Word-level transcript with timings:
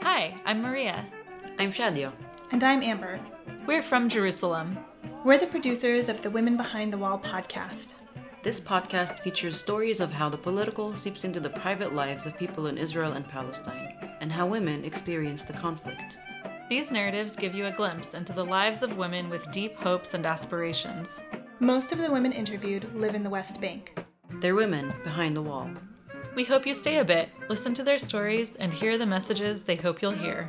Hi, 0.00 0.34
I'm 0.46 0.62
Maria. 0.62 1.04
I'm 1.58 1.74
Shadio. 1.74 2.10
And 2.52 2.64
I'm 2.64 2.82
Amber. 2.82 3.20
We're 3.66 3.82
from 3.82 4.08
Jerusalem. 4.08 4.78
We're 5.24 5.36
the 5.36 5.46
producers 5.46 6.08
of 6.08 6.22
the 6.22 6.30
Women 6.30 6.56
Behind 6.56 6.90
the 6.90 6.96
Wall 6.96 7.18
podcast. 7.18 7.92
This 8.42 8.60
podcast 8.60 9.18
features 9.18 9.60
stories 9.60 10.00
of 10.00 10.10
how 10.10 10.30
the 10.30 10.38
political 10.38 10.94
seeps 10.94 11.24
into 11.24 11.40
the 11.40 11.50
private 11.50 11.94
lives 11.94 12.24
of 12.24 12.38
people 12.38 12.68
in 12.68 12.78
Israel 12.78 13.12
and 13.12 13.28
Palestine, 13.28 13.94
and 14.22 14.32
how 14.32 14.46
women 14.46 14.86
experience 14.86 15.42
the 15.42 15.52
conflict. 15.52 16.16
These 16.70 16.90
narratives 16.90 17.36
give 17.36 17.54
you 17.54 17.66
a 17.66 17.72
glimpse 17.72 18.14
into 18.14 18.32
the 18.32 18.44
lives 18.44 18.82
of 18.82 18.96
women 18.96 19.28
with 19.28 19.52
deep 19.52 19.78
hopes 19.78 20.14
and 20.14 20.24
aspirations. 20.24 21.22
Most 21.60 21.90
of 21.90 21.98
the 21.98 22.10
women 22.10 22.32
interviewed 22.32 22.92
live 22.92 23.14
in 23.14 23.22
the 23.22 23.30
West 23.30 23.62
Bank. 23.62 23.98
They're 24.40 24.54
women 24.54 24.92
behind 25.02 25.34
the 25.34 25.40
wall. 25.40 25.70
We 26.34 26.44
hope 26.44 26.66
you 26.66 26.74
stay 26.74 26.98
a 26.98 27.04
bit, 27.04 27.30
listen 27.48 27.72
to 27.74 27.82
their 27.82 27.96
stories, 27.96 28.56
and 28.56 28.74
hear 28.74 28.98
the 28.98 29.06
messages 29.06 29.64
they 29.64 29.76
hope 29.76 30.02
you'll 30.02 30.10
hear. 30.10 30.46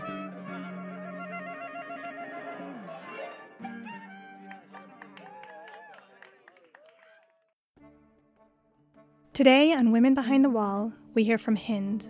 Today 9.32 9.72
on 9.72 9.92
Women 9.94 10.14
Behind 10.14 10.44
the 10.44 10.50
Wall, 10.50 10.92
we 11.14 11.24
hear 11.24 11.38
from 11.38 11.56
Hind, 11.56 12.10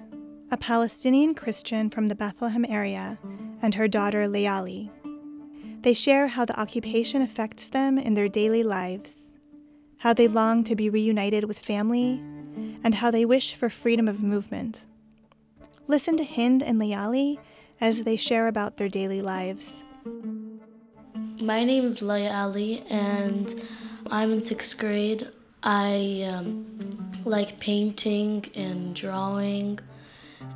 a 0.50 0.58
Palestinian 0.58 1.36
Christian 1.36 1.92
from 1.92 2.08
the 2.08 2.16
Bethlehem 2.16 2.66
area, 2.68 3.20
and 3.62 3.76
her 3.76 3.88
daughter 3.88 4.28
Layali. 4.28 4.90
They 5.82 5.94
share 5.94 6.28
how 6.28 6.46
the 6.46 6.60
occupation 6.60 7.22
affects 7.22 7.68
them 7.68 7.98
in 7.98 8.14
their 8.14 8.28
daily 8.28 8.64
lives, 8.64 9.32
how 10.00 10.14
they 10.14 10.28
long 10.28 10.64
to 10.66 10.76
be 10.76 10.90
reunited 10.90 11.46
with 11.46 11.60
family, 11.60 12.22
and 12.84 12.96
how 12.96 13.12
they 13.12 13.26
wish 13.26 13.54
for 13.54 13.70
freedom 13.70 14.08
of 14.08 14.22
movement. 14.22 14.84
Listen 15.88 16.18
to 16.18 16.26
Hind 16.26 16.64
and 16.64 16.82
Layali 16.82 17.38
as 17.80 18.04
they 18.04 18.18
share 18.18 18.48
about 18.48 18.78
their 18.78 18.90
daily 18.90 19.22
lives. 19.22 19.84
My 21.40 21.64
name 21.64 21.86
is 21.86 22.02
Layali, 22.02 22.84
and 22.92 23.62
I'm 24.10 24.34
in 24.34 24.42
sixth 24.42 24.78
grade. 24.78 25.30
I 25.62 26.28
um, 26.28 27.22
like 27.26 27.60
painting 27.60 28.46
and 28.56 28.96
drawing 28.96 29.80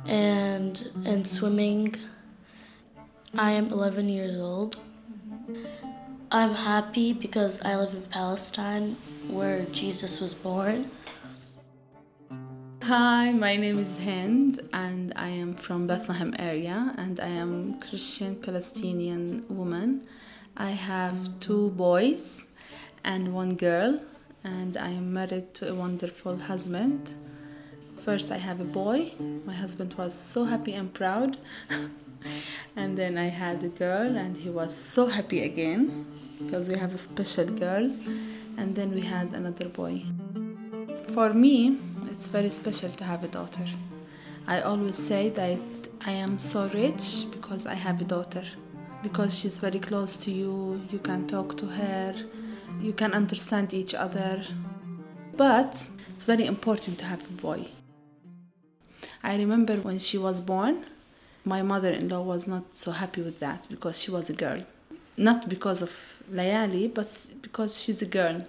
and 0.06 0.90
and 1.04 1.26
swimming. 1.26 1.94
I 3.34 3.52
am 3.52 3.72
11 3.72 4.08
years 4.08 4.34
old. 4.36 4.76
I'm 6.30 6.54
happy 6.54 7.12
because 7.12 7.60
I 7.62 7.76
live 7.76 7.92
in 7.94 8.02
Palestine 8.02 8.96
where 9.28 9.64
Jesus 9.66 10.20
was 10.20 10.32
born. 10.34 10.90
Hi, 12.82 13.32
my 13.32 13.56
name 13.56 13.78
is 13.78 13.98
Hind 13.98 14.60
and 14.72 15.12
I 15.14 15.28
am 15.28 15.54
from 15.54 15.86
Bethlehem 15.86 16.34
area 16.38 16.94
and 16.96 17.20
I 17.20 17.28
am 17.28 17.80
Christian 17.80 18.36
Palestinian 18.36 19.44
woman. 19.48 20.06
I 20.56 20.70
have 20.70 21.38
two 21.40 21.70
boys 21.70 22.46
and 23.04 23.34
one 23.34 23.54
girl 23.54 24.00
and 24.42 24.76
I 24.76 24.88
am 24.90 25.12
married 25.12 25.54
to 25.54 25.70
a 25.70 25.74
wonderful 25.74 26.36
husband. 26.36 27.14
First, 28.04 28.32
I 28.32 28.38
have 28.38 28.60
a 28.60 28.64
boy. 28.64 29.12
My 29.44 29.54
husband 29.54 29.94
was 29.94 30.12
so 30.12 30.44
happy 30.44 30.72
and 30.72 30.92
proud. 30.92 31.38
and 32.76 32.96
then 32.96 33.18
I 33.18 33.28
had 33.28 33.62
a 33.62 33.68
girl, 33.68 34.16
and 34.16 34.36
he 34.36 34.50
was 34.50 34.74
so 34.74 35.06
happy 35.06 35.42
again 35.42 36.06
because 36.38 36.68
we 36.68 36.76
have 36.76 36.92
a 36.94 36.98
special 36.98 37.46
girl. 37.46 37.90
And 38.58 38.76
then 38.76 38.92
we 38.92 39.00
had 39.00 39.32
another 39.32 39.68
boy. 39.68 40.04
For 41.14 41.32
me, 41.32 41.78
it's 42.10 42.26
very 42.26 42.50
special 42.50 42.90
to 42.90 43.04
have 43.04 43.24
a 43.24 43.28
daughter. 43.28 43.64
I 44.46 44.60
always 44.60 44.98
say 44.98 45.30
that 45.30 45.58
I 46.04 46.12
am 46.12 46.38
so 46.38 46.68
rich 46.74 47.24
because 47.30 47.66
I 47.66 47.74
have 47.74 48.00
a 48.02 48.04
daughter. 48.04 48.44
Because 49.02 49.38
she's 49.38 49.58
very 49.58 49.78
close 49.78 50.16
to 50.24 50.30
you, 50.30 50.82
you 50.90 50.98
can 50.98 51.26
talk 51.26 51.56
to 51.56 51.66
her, 51.66 52.14
you 52.80 52.92
can 52.92 53.14
understand 53.14 53.72
each 53.72 53.94
other. 53.94 54.44
But 55.34 55.86
it's 56.14 56.24
very 56.24 56.44
important 56.46 56.98
to 56.98 57.04
have 57.06 57.22
a 57.22 57.32
boy. 57.40 57.68
I 59.22 59.36
remember 59.36 59.76
when 59.76 59.98
she 59.98 60.18
was 60.18 60.40
born, 60.40 60.84
my 61.44 61.62
mother 61.62 61.90
in 61.90 62.08
law 62.08 62.22
was 62.22 62.46
not 62.46 62.64
so 62.72 62.92
happy 62.92 63.22
with 63.22 63.40
that 63.40 63.66
because 63.68 63.98
she 63.98 64.10
was 64.10 64.30
a 64.30 64.32
girl. 64.32 64.62
Not 65.16 65.48
because 65.48 65.82
of 65.82 65.90
Layali, 66.30 66.92
but 66.92 67.10
because 67.42 67.80
she's 67.80 68.00
a 68.02 68.06
girl. 68.06 68.46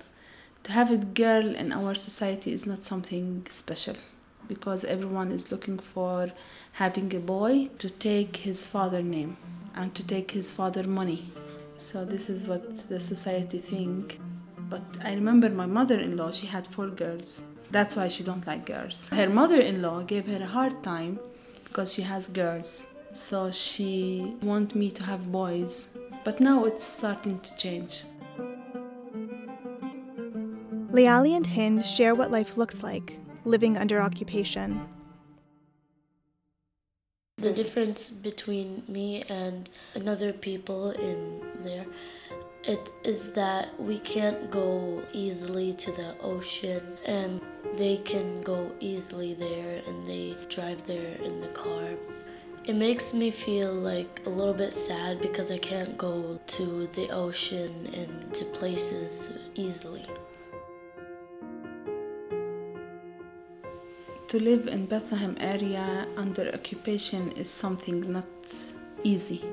To 0.64 0.72
have 0.72 0.92
a 0.92 0.98
girl 0.98 1.56
in 1.56 1.72
our 1.74 1.96
society 1.96 2.54
is 2.54 2.66
not 2.66 2.84
something 2.84 3.46
special 3.50 3.96
because 4.48 4.86
everyone 4.86 5.32
is 5.32 5.52
looking 5.52 5.80
for 5.80 6.32
having 6.74 7.14
a 7.16 7.20
boy 7.20 7.70
to 7.80 7.90
take 7.90 8.38
his 8.38 8.66
father 8.66 9.02
name 9.02 9.38
and 9.76 9.94
to 9.96 10.06
take 10.06 10.32
his 10.32 10.52
father 10.52 10.84
money 10.84 11.32
so 11.78 12.06
this 12.06 12.30
is 12.30 12.46
what 12.48 12.78
the 12.90 13.00
society 13.00 13.60
think 13.60 14.20
but 14.70 14.84
i 15.04 15.14
remember 15.14 15.50
my 15.50 15.66
mother-in-law 15.66 16.32
she 16.32 16.48
had 16.48 16.68
four 16.68 16.88
girls 16.88 17.44
that's 17.72 17.96
why 17.96 18.08
she 18.08 18.24
don't 18.24 18.46
like 18.46 18.66
girls 18.66 19.08
her 19.10 19.30
mother-in-law 19.30 20.02
gave 20.04 20.28
her 20.28 20.42
a 20.44 20.52
hard 20.58 20.84
time 20.84 21.20
because 21.74 21.92
she 21.92 22.04
has 22.04 22.28
girls. 22.28 22.86
So 23.12 23.50
she 23.50 24.36
want 24.44 24.76
me 24.76 24.92
to 24.92 25.02
have 25.04 25.32
boys. 25.32 25.88
But 26.24 26.40
now 26.40 26.66
it's 26.66 26.86
starting 26.86 27.40
to 27.40 27.56
change. 27.56 28.04
Layali 30.92 31.36
and 31.36 31.48
Hind 31.48 31.84
share 31.84 32.14
what 32.14 32.30
life 32.30 32.58
looks 32.58 32.84
like 32.84 33.18
living 33.44 33.76
under 33.76 34.00
occupation. 34.00 34.88
The 37.38 37.52
difference 37.52 38.12
between 38.12 38.84
me 38.88 39.24
and 39.28 39.68
another 39.96 40.32
people 40.32 40.92
in 40.92 41.42
there 41.64 41.88
it 42.66 42.94
is 43.04 43.34
that 43.34 43.78
we 43.80 44.00
can't 44.00 44.50
go 44.50 45.02
easily 45.12 45.74
to 45.74 45.92
the 45.92 46.16
ocean 46.22 46.82
and 47.06 47.42
they 47.76 47.98
can 47.98 48.42
go 48.42 48.72
easily 48.80 49.34
there 49.34 49.82
and 49.88 50.06
they 50.06 50.36
drive 50.50 50.86
there 50.88 51.16
in 51.24 51.42
the 51.42 51.50
car. 51.50 51.90
It 52.66 52.76
makes 52.76 53.14
me 53.14 53.32
feel 53.32 53.74
like 53.74 54.22
a 54.26 54.30
little 54.30 54.54
bit 54.54 54.74
sad 54.74 55.20
because 55.20 55.52
I 55.52 55.58
can't 55.58 55.98
go 55.98 56.40
to 56.48 56.88
the 56.94 57.10
ocean 57.10 57.90
and 57.94 58.34
to 58.34 58.46
places 58.46 59.32
easily. 59.56 60.06
to 64.34 64.42
live 64.42 64.68
in 64.68 64.88
Bethlehem 64.88 65.38
area 65.40 66.08
under 66.18 66.50
occupation 66.56 67.32
is 67.34 67.52
something 67.52 68.00
not 68.12 68.26
easy. 69.04 69.44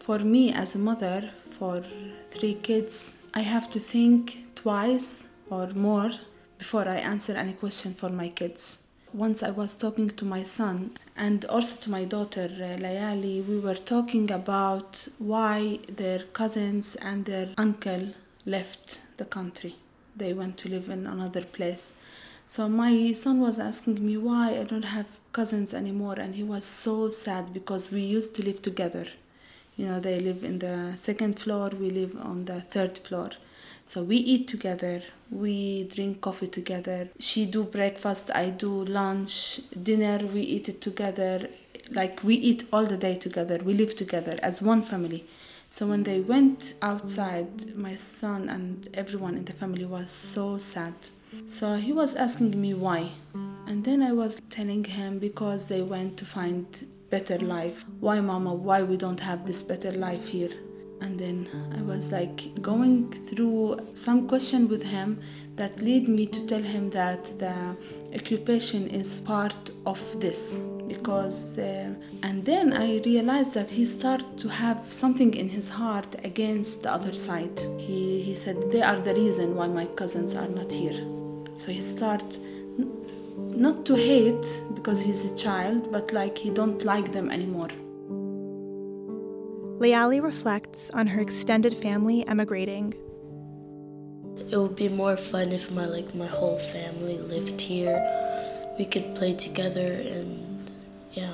For 0.00 0.18
me 0.18 0.52
as 0.52 0.74
a 0.74 0.78
mother 0.80 1.30
for 1.60 1.84
three 2.32 2.54
kids, 2.54 3.14
I 3.34 3.42
have 3.42 3.70
to 3.72 3.78
think 3.78 4.22
twice 4.56 5.28
or 5.50 5.66
more 5.88 6.10
before 6.58 6.88
I 6.88 6.96
answer 6.96 7.34
any 7.34 7.52
question 7.52 7.92
for 7.94 8.08
my 8.08 8.30
kids. 8.30 8.78
Once 9.12 9.42
I 9.42 9.50
was 9.50 9.76
talking 9.76 10.08
to 10.10 10.24
my 10.24 10.42
son 10.42 10.92
and 11.16 11.44
also 11.44 11.76
to 11.82 11.90
my 11.90 12.04
daughter 12.04 12.48
uh, 12.50 12.80
Layali, 12.84 13.46
we 13.46 13.58
were 13.58 13.80
talking 13.94 14.30
about 14.30 15.08
why 15.18 15.80
their 15.88 16.20
cousins 16.40 16.96
and 16.96 17.26
their 17.26 17.48
uncle 17.58 18.14
left 18.46 19.00
the 19.18 19.26
country. 19.26 19.76
They 20.16 20.32
went 20.32 20.56
to 20.58 20.68
live 20.68 20.88
in 20.88 21.06
another 21.06 21.44
place 21.44 21.92
so 22.54 22.68
my 22.68 23.12
son 23.12 23.38
was 23.38 23.60
asking 23.60 24.04
me 24.04 24.16
why 24.16 24.58
I 24.58 24.64
don't 24.64 24.90
have 24.96 25.06
cousins 25.32 25.72
anymore, 25.72 26.14
and 26.18 26.34
he 26.34 26.42
was 26.42 26.64
so 26.64 27.08
sad 27.08 27.52
because 27.54 27.92
we 27.92 28.00
used 28.00 28.34
to 28.34 28.42
live 28.42 28.60
together. 28.60 29.06
You 29.80 29.86
know, 29.86 29.98
they 29.98 30.20
live 30.20 30.44
in 30.44 30.58
the 30.58 30.92
second 30.94 31.38
floor, 31.38 31.70
we 31.70 31.88
live 31.88 32.14
on 32.20 32.44
the 32.44 32.60
third 32.60 32.98
floor. 32.98 33.30
So 33.86 34.02
we 34.02 34.16
eat 34.16 34.46
together, 34.46 35.02
we 35.30 35.84
drink 35.84 36.20
coffee 36.20 36.48
together. 36.48 37.08
She 37.18 37.46
do 37.46 37.64
breakfast, 37.64 38.30
I 38.34 38.50
do 38.50 38.84
lunch, 38.84 39.62
dinner, 39.82 40.18
we 40.18 40.42
eat 40.42 40.68
it 40.68 40.82
together. 40.82 41.48
Like 41.90 42.22
we 42.22 42.34
eat 42.34 42.64
all 42.70 42.84
the 42.84 42.98
day 42.98 43.16
together. 43.16 43.56
We 43.64 43.72
live 43.72 43.96
together 43.96 44.38
as 44.42 44.60
one 44.60 44.82
family. 44.82 45.24
So 45.70 45.86
when 45.86 46.02
they 46.02 46.20
went 46.20 46.74
outside, 46.82 47.74
my 47.74 47.94
son 47.94 48.50
and 48.50 48.86
everyone 48.92 49.34
in 49.34 49.46
the 49.46 49.54
family 49.54 49.86
was 49.86 50.10
so 50.10 50.58
sad. 50.58 50.92
So 51.48 51.76
he 51.76 51.94
was 51.94 52.14
asking 52.14 52.60
me 52.60 52.74
why. 52.74 53.12
And 53.66 53.84
then 53.86 54.02
I 54.02 54.12
was 54.12 54.42
telling 54.50 54.84
him 54.84 55.18
because 55.18 55.68
they 55.68 55.80
went 55.80 56.18
to 56.18 56.26
find 56.26 56.66
better 57.10 57.38
life. 57.38 57.84
Why 58.00 58.20
mama, 58.20 58.54
why 58.54 58.82
we 58.82 58.96
don't 58.96 59.20
have 59.20 59.44
this 59.44 59.62
better 59.62 59.92
life 59.92 60.28
here? 60.28 60.50
And 61.00 61.18
then 61.18 61.48
I 61.76 61.82
was 61.82 62.12
like 62.12 62.60
going 62.60 63.12
through 63.28 63.78
some 63.94 64.28
question 64.28 64.68
with 64.68 64.82
him 64.82 65.20
that 65.56 65.80
lead 65.80 66.08
me 66.08 66.26
to 66.26 66.46
tell 66.46 66.62
him 66.62 66.90
that 66.90 67.38
the 67.38 67.76
occupation 68.14 68.86
is 68.88 69.18
part 69.18 69.70
of 69.86 70.00
this 70.20 70.60
because 70.88 71.56
uh, 71.58 71.94
and 72.22 72.44
then 72.44 72.72
I 72.72 72.98
realized 72.98 73.54
that 73.54 73.70
he 73.70 73.84
started 73.84 74.38
to 74.40 74.48
have 74.48 74.78
something 74.90 75.34
in 75.34 75.48
his 75.48 75.68
heart 75.68 76.16
against 76.24 76.82
the 76.82 76.92
other 76.92 77.14
side. 77.14 77.58
He 77.78 78.22
he 78.22 78.34
said 78.34 78.56
they 78.72 78.82
are 78.82 79.00
the 79.00 79.14
reason 79.14 79.54
why 79.54 79.68
my 79.68 79.86
cousins 80.00 80.34
are 80.34 80.48
not 80.48 80.70
here. 80.72 81.00
So 81.54 81.66
he 81.72 81.80
started 81.80 82.36
not 83.36 83.84
to 83.86 83.94
hate 83.94 84.60
because 84.74 85.00
he's 85.00 85.24
a 85.24 85.36
child, 85.36 85.90
but 85.92 86.12
like 86.12 86.38
he 86.38 86.50
don't 86.50 86.84
like 86.84 87.12
them 87.12 87.30
anymore. 87.30 87.68
Layali 89.80 90.22
reflects 90.22 90.90
on 90.90 91.06
her 91.06 91.20
extended 91.20 91.76
family 91.76 92.26
emigrating. 92.26 92.94
It 94.50 94.56
would 94.56 94.76
be 94.76 94.88
more 94.88 95.16
fun 95.16 95.52
if 95.52 95.70
my 95.70 95.86
like 95.86 96.14
my 96.14 96.26
whole 96.26 96.58
family 96.58 97.18
lived 97.18 97.60
here. 97.60 97.98
We 98.78 98.84
could 98.84 99.14
play 99.14 99.34
together 99.34 99.92
and 99.92 100.72
yeah, 101.12 101.32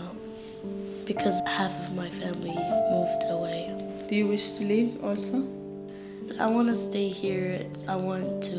because 1.05 1.41
half 1.47 1.73
of 1.83 1.95
my 1.95 2.09
family 2.11 2.55
moved 2.91 3.25
away. 3.29 3.73
Do 4.09 4.15
you 4.15 4.29
wish 4.29 4.53
to 4.53 4.65
leave 4.65 5.03
also? 5.03 5.45
I 6.39 6.47
want 6.47 6.69
to 6.69 6.75
stay 6.75 7.09
here. 7.09 7.67
I 7.89 7.97
want 7.97 8.45
to 8.45 8.57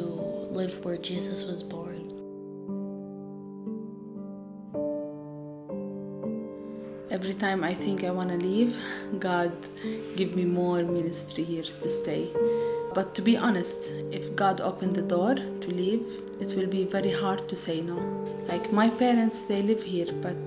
live 0.51 0.83
where 0.83 0.97
Jesus 0.97 1.45
was 1.45 1.63
born. 1.63 1.86
Every 7.17 7.33
time 7.33 7.63
I 7.63 7.73
think 7.73 8.03
I 8.03 8.11
want 8.11 8.29
to 8.29 8.37
leave, 8.37 8.77
God 9.17 9.51
give 10.15 10.35
me 10.35 10.45
more 10.45 10.83
ministry 10.83 11.43
here 11.43 11.63
to 11.81 11.89
stay. 11.89 12.27
But 12.93 13.15
to 13.15 13.23
be 13.23 13.35
honest, 13.35 13.91
if 14.11 14.35
God 14.35 14.61
opened 14.61 14.93
the 14.93 15.01
door 15.01 15.33
to 15.33 15.67
leave, 15.67 16.03
it 16.39 16.55
will 16.55 16.67
be 16.67 16.83
very 16.83 17.11
hard 17.11 17.49
to 17.49 17.55
say 17.55 17.81
no. 17.81 17.97
Like 18.47 18.71
my 18.71 18.87
parents, 18.89 19.41
they 19.41 19.63
live 19.63 19.81
here, 19.81 20.13
but 20.21 20.37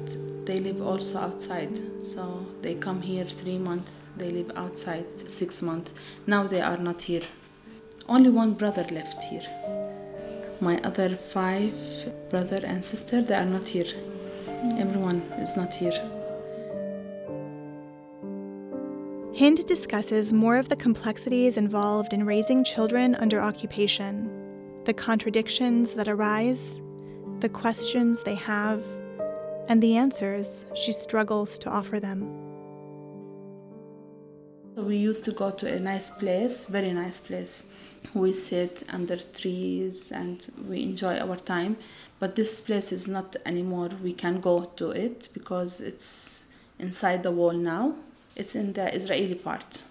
they 0.47 0.61
live 0.61 0.81
also 0.81 1.19
outside. 1.19 1.77
So 2.05 2.47
they 2.63 2.77
come 2.77 3.03
here 3.03 3.25
three 3.25 3.59
months, 3.59 3.93
they 4.17 4.31
live 4.31 4.53
outside 4.55 5.09
six 5.27 5.61
months. 5.61 5.91
Now 6.29 6.47
they 6.47 6.61
are 6.61 6.77
not 6.77 7.03
here. 7.03 7.27
Only 8.09 8.31
one 8.31 8.55
brother 8.55 8.87
left 8.93 9.25
here. 9.25 9.49
My 10.61 10.81
other 10.83 11.17
five 11.17 11.75
brother 12.31 12.61
and 12.63 12.85
sister, 12.85 13.23
they 13.23 13.35
are 13.35 13.53
not 13.57 13.67
here. 13.67 13.93
Everyone 14.79 15.23
is 15.45 15.57
not 15.57 15.75
here. 15.75 16.20
Hind 19.41 19.67
discusses 19.67 20.35
more 20.35 20.59
of 20.59 20.69
the 20.69 20.77
complexities 20.77 21.57
involved 21.57 22.13
in 22.13 22.27
raising 22.27 22.63
children 22.63 23.15
under 23.15 23.41
occupation, 23.41 24.29
the 24.85 24.93
contradictions 24.93 25.95
that 25.95 26.09
arise, 26.09 26.79
the 27.39 27.49
questions 27.49 28.23
they 28.23 28.35
have, 28.35 28.85
and 29.67 29.83
the 29.83 29.97
answers 29.97 30.67
she 30.75 30.93
struggles 30.93 31.57
to 31.61 31.71
offer 31.71 31.99
them. 31.99 32.21
So 34.77 34.83
We 34.83 34.99
used 34.99 35.25
to 35.25 35.33
go 35.33 35.51
to 35.51 35.75
a 35.75 35.81
nice 35.81 36.11
place, 36.11 36.67
very 36.67 36.93
nice 36.93 37.19
place. 37.19 37.65
We 38.13 38.35
sit 38.35 38.83
under 38.91 39.17
trees 39.17 40.13
and 40.13 40.47
we 40.69 40.83
enjoy 40.83 41.17
our 41.17 41.37
time. 41.37 41.79
But 42.19 42.37
this 42.37 42.61
place 42.61 42.93
is 42.93 43.09
not 43.09 43.37
anymore. 43.47 43.89
We 44.03 44.13
can 44.13 44.43
go 44.43 44.65
to 44.77 44.91
it 44.91 45.29
because 45.33 45.81
it's 45.81 46.45
inside 46.79 47.23
the 47.23 47.31
wall 47.31 47.55
now 47.55 47.95
it's 48.41 48.55
in 48.57 48.73
the 48.73 48.87
Israeli 48.95 49.35
part. 49.35 49.83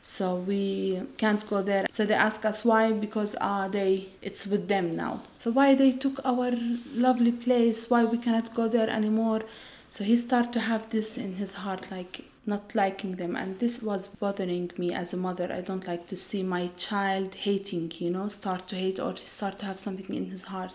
So 0.00 0.36
we 0.36 1.02
can't 1.16 1.48
go 1.50 1.62
there. 1.62 1.86
So 1.90 2.06
they 2.06 2.14
ask 2.14 2.44
us 2.44 2.64
why 2.64 2.92
because 2.92 3.36
uh, 3.40 3.68
they 3.68 4.08
it's 4.22 4.46
with 4.46 4.68
them 4.68 4.96
now. 4.96 5.22
So 5.36 5.50
why 5.50 5.74
they 5.74 5.92
took 5.92 6.20
our 6.24 6.52
lovely 6.94 7.32
place? 7.32 7.90
Why 7.90 8.04
we 8.04 8.18
cannot 8.18 8.54
go 8.54 8.68
there 8.68 8.88
anymore? 8.88 9.42
So 9.90 10.04
he 10.04 10.16
started 10.16 10.52
to 10.52 10.60
have 10.60 10.90
this 10.90 11.18
in 11.18 11.36
his 11.36 11.52
heart, 11.54 11.90
like 11.90 12.24
not 12.46 12.74
liking 12.74 13.16
them, 13.16 13.36
and 13.36 13.58
this 13.58 13.82
was 13.82 14.06
bothering 14.08 14.70
me 14.78 14.92
as 14.94 15.12
a 15.12 15.16
mother. 15.16 15.52
I 15.52 15.60
don't 15.60 15.86
like 15.86 16.06
to 16.08 16.16
see 16.16 16.42
my 16.42 16.70
child 16.76 17.34
hating, 17.34 17.92
you 17.98 18.10
know, 18.10 18.28
start 18.28 18.68
to 18.68 18.76
hate 18.76 18.98
or 19.00 19.16
start 19.16 19.58
to 19.60 19.66
have 19.66 19.78
something 19.78 20.14
in 20.14 20.26
his 20.30 20.44
heart. 20.44 20.74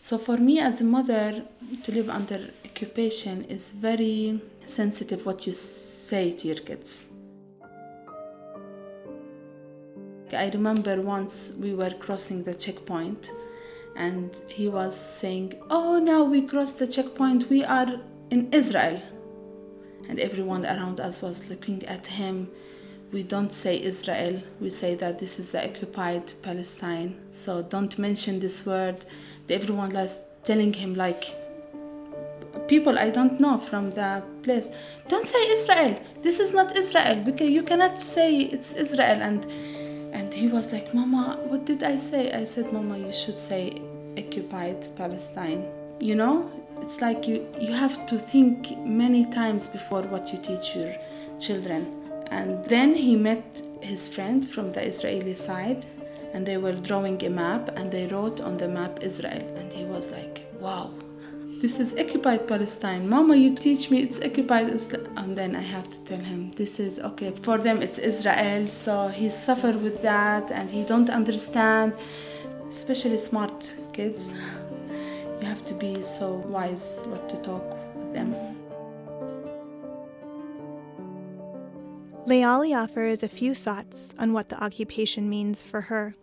So 0.00 0.16
for 0.16 0.36
me 0.36 0.60
as 0.60 0.80
a 0.80 0.84
mother, 0.84 1.42
to 1.82 1.92
live 1.92 2.08
under 2.08 2.50
occupation 2.64 3.44
is 3.44 3.72
very 3.72 4.40
sensitive. 4.66 5.26
What 5.26 5.46
you 5.46 5.52
say 6.08 6.32
to 6.32 6.48
your 6.48 6.62
kids. 6.68 7.08
I 10.32 10.50
remember 10.50 11.00
once 11.00 11.52
we 11.58 11.74
were 11.74 11.90
crossing 11.90 12.44
the 12.44 12.54
checkpoint 12.54 13.30
and 13.96 14.30
he 14.48 14.68
was 14.68 14.94
saying, 14.98 15.54
Oh, 15.70 15.98
now 15.98 16.22
we 16.24 16.42
crossed 16.42 16.78
the 16.78 16.86
checkpoint, 16.86 17.50
we 17.50 17.64
are 17.64 18.00
in 18.30 18.52
Israel. 18.52 19.02
And 20.08 20.18
everyone 20.20 20.64
around 20.64 21.00
us 21.00 21.20
was 21.20 21.48
looking 21.50 21.84
at 21.86 22.06
him. 22.06 22.48
We 23.12 23.22
don't 23.22 23.52
say 23.52 23.82
Israel, 23.82 24.42
we 24.60 24.70
say 24.70 24.94
that 24.96 25.18
this 25.18 25.38
is 25.38 25.52
the 25.52 25.64
occupied 25.64 26.32
Palestine. 26.42 27.16
So 27.30 27.62
don't 27.62 27.98
mention 27.98 28.38
this 28.38 28.64
word. 28.64 29.04
Everyone 29.48 29.92
was 29.94 30.18
telling 30.44 30.74
him, 30.74 30.94
like, 30.94 31.34
people 32.68 32.98
I 32.98 33.08
don't 33.10 33.40
know 33.40 33.58
from 33.58 33.90
the 33.90 34.22
place, 34.48 34.68
don't 35.08 35.28
say 35.34 35.42
Israel. 35.56 35.92
This 36.22 36.40
is 36.44 36.52
not 36.58 36.76
Israel 36.82 37.16
because 37.28 37.50
you 37.50 37.62
cannot 37.70 38.00
say 38.14 38.28
it's 38.54 38.72
Israel. 38.84 39.20
And 39.28 39.40
and 40.18 40.32
he 40.40 40.46
was 40.56 40.72
like, 40.72 40.94
Mama, 40.94 41.24
what 41.50 41.62
did 41.70 41.82
I 41.82 41.96
say? 42.10 42.22
I 42.32 42.44
said, 42.52 42.72
Mama, 42.72 42.96
you 43.06 43.12
should 43.12 43.38
say 43.50 43.62
occupied 44.22 44.80
Palestine. 44.96 45.62
You 46.08 46.14
know, 46.22 46.34
it's 46.82 46.98
like 47.06 47.20
you 47.30 47.36
you 47.66 47.72
have 47.84 47.96
to 48.10 48.16
think 48.32 48.56
many 49.04 49.22
times 49.40 49.68
before 49.78 50.02
what 50.12 50.32
you 50.32 50.38
teach 50.48 50.66
your 50.76 50.94
children. 51.46 51.82
And 52.38 52.64
then 52.74 52.94
he 52.94 53.14
met 53.30 53.46
his 53.90 54.08
friend 54.14 54.40
from 54.54 54.66
the 54.76 54.82
Israeli 54.92 55.34
side 55.34 55.86
and 56.32 56.46
they 56.46 56.58
were 56.64 56.76
drawing 56.88 57.18
a 57.24 57.30
map 57.30 57.70
and 57.76 57.90
they 57.90 58.06
wrote 58.06 58.40
on 58.48 58.56
the 58.62 58.68
map 58.68 58.98
Israel 59.10 59.44
and 59.58 59.72
he 59.72 59.84
was 59.84 60.10
like 60.10 60.36
wow 60.60 60.90
this 61.60 61.80
is 61.80 61.92
occupied 61.94 62.46
Palestine. 62.46 63.08
Mama, 63.08 63.34
you 63.34 63.54
teach 63.54 63.90
me 63.90 64.02
it's 64.02 64.20
occupied 64.20 64.68
Islam. 64.70 65.06
And 65.16 65.36
then 65.36 65.56
I 65.56 65.60
have 65.60 65.90
to 65.90 65.98
tell 66.04 66.18
him 66.20 66.52
this 66.52 66.78
is 66.78 66.98
okay. 67.00 67.32
For 67.42 67.58
them, 67.58 67.82
it's 67.82 67.98
Israel. 67.98 68.68
So 68.68 69.08
he 69.08 69.28
suffered 69.28 69.82
with 69.82 70.00
that 70.02 70.50
and 70.52 70.70
he 70.70 70.84
don't 70.84 71.10
understand, 71.10 71.94
especially 72.68 73.18
smart 73.18 73.74
kids. 73.92 74.34
You 75.40 75.46
have 75.46 75.64
to 75.66 75.74
be 75.74 76.00
so 76.02 76.34
wise 76.46 77.02
what 77.06 77.28
to 77.28 77.36
talk 77.38 77.64
with 77.96 78.12
them. 78.12 78.34
Layali 82.26 82.76
offers 82.76 83.22
a 83.22 83.28
few 83.28 83.54
thoughts 83.54 84.08
on 84.18 84.32
what 84.32 84.48
the 84.48 84.62
occupation 84.62 85.28
means 85.28 85.62
for 85.62 85.80
her. 85.82 86.14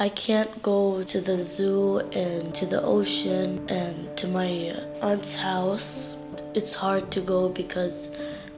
I 0.00 0.08
can't 0.10 0.62
go 0.62 1.02
to 1.02 1.20
the 1.20 1.42
zoo 1.42 1.98
and 2.12 2.54
to 2.54 2.66
the 2.66 2.80
ocean 2.80 3.68
and 3.68 4.16
to 4.18 4.28
my 4.28 4.72
aunt's 5.02 5.34
house. 5.34 6.14
It's 6.54 6.72
hard 6.72 7.10
to 7.10 7.20
go 7.20 7.48
because 7.48 8.16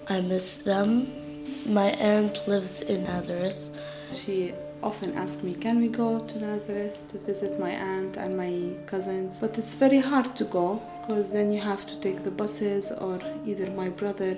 I 0.08 0.20
miss 0.20 0.58
them. 0.58 1.64
My 1.64 1.92
aunt 1.92 2.46
lives 2.46 2.82
in 2.82 3.04
Nazareth. 3.04 3.70
She 4.12 4.52
often 4.82 5.16
asks 5.16 5.42
me, 5.42 5.54
Can 5.54 5.80
we 5.80 5.88
go 5.88 6.18
to 6.18 6.38
Nazareth 6.38 7.02
to 7.08 7.18
visit 7.18 7.58
my 7.58 7.70
aunt 7.70 8.18
and 8.18 8.36
my 8.36 8.76
cousins? 8.84 9.40
But 9.40 9.56
it's 9.56 9.76
very 9.76 10.00
hard 10.00 10.36
to 10.36 10.44
go 10.44 10.82
because 11.00 11.32
then 11.32 11.50
you 11.50 11.60
have 11.62 11.86
to 11.86 11.98
take 12.02 12.22
the 12.22 12.30
buses, 12.30 12.92
or 12.92 13.18
either 13.46 13.70
my 13.70 13.88
brother 13.88 14.36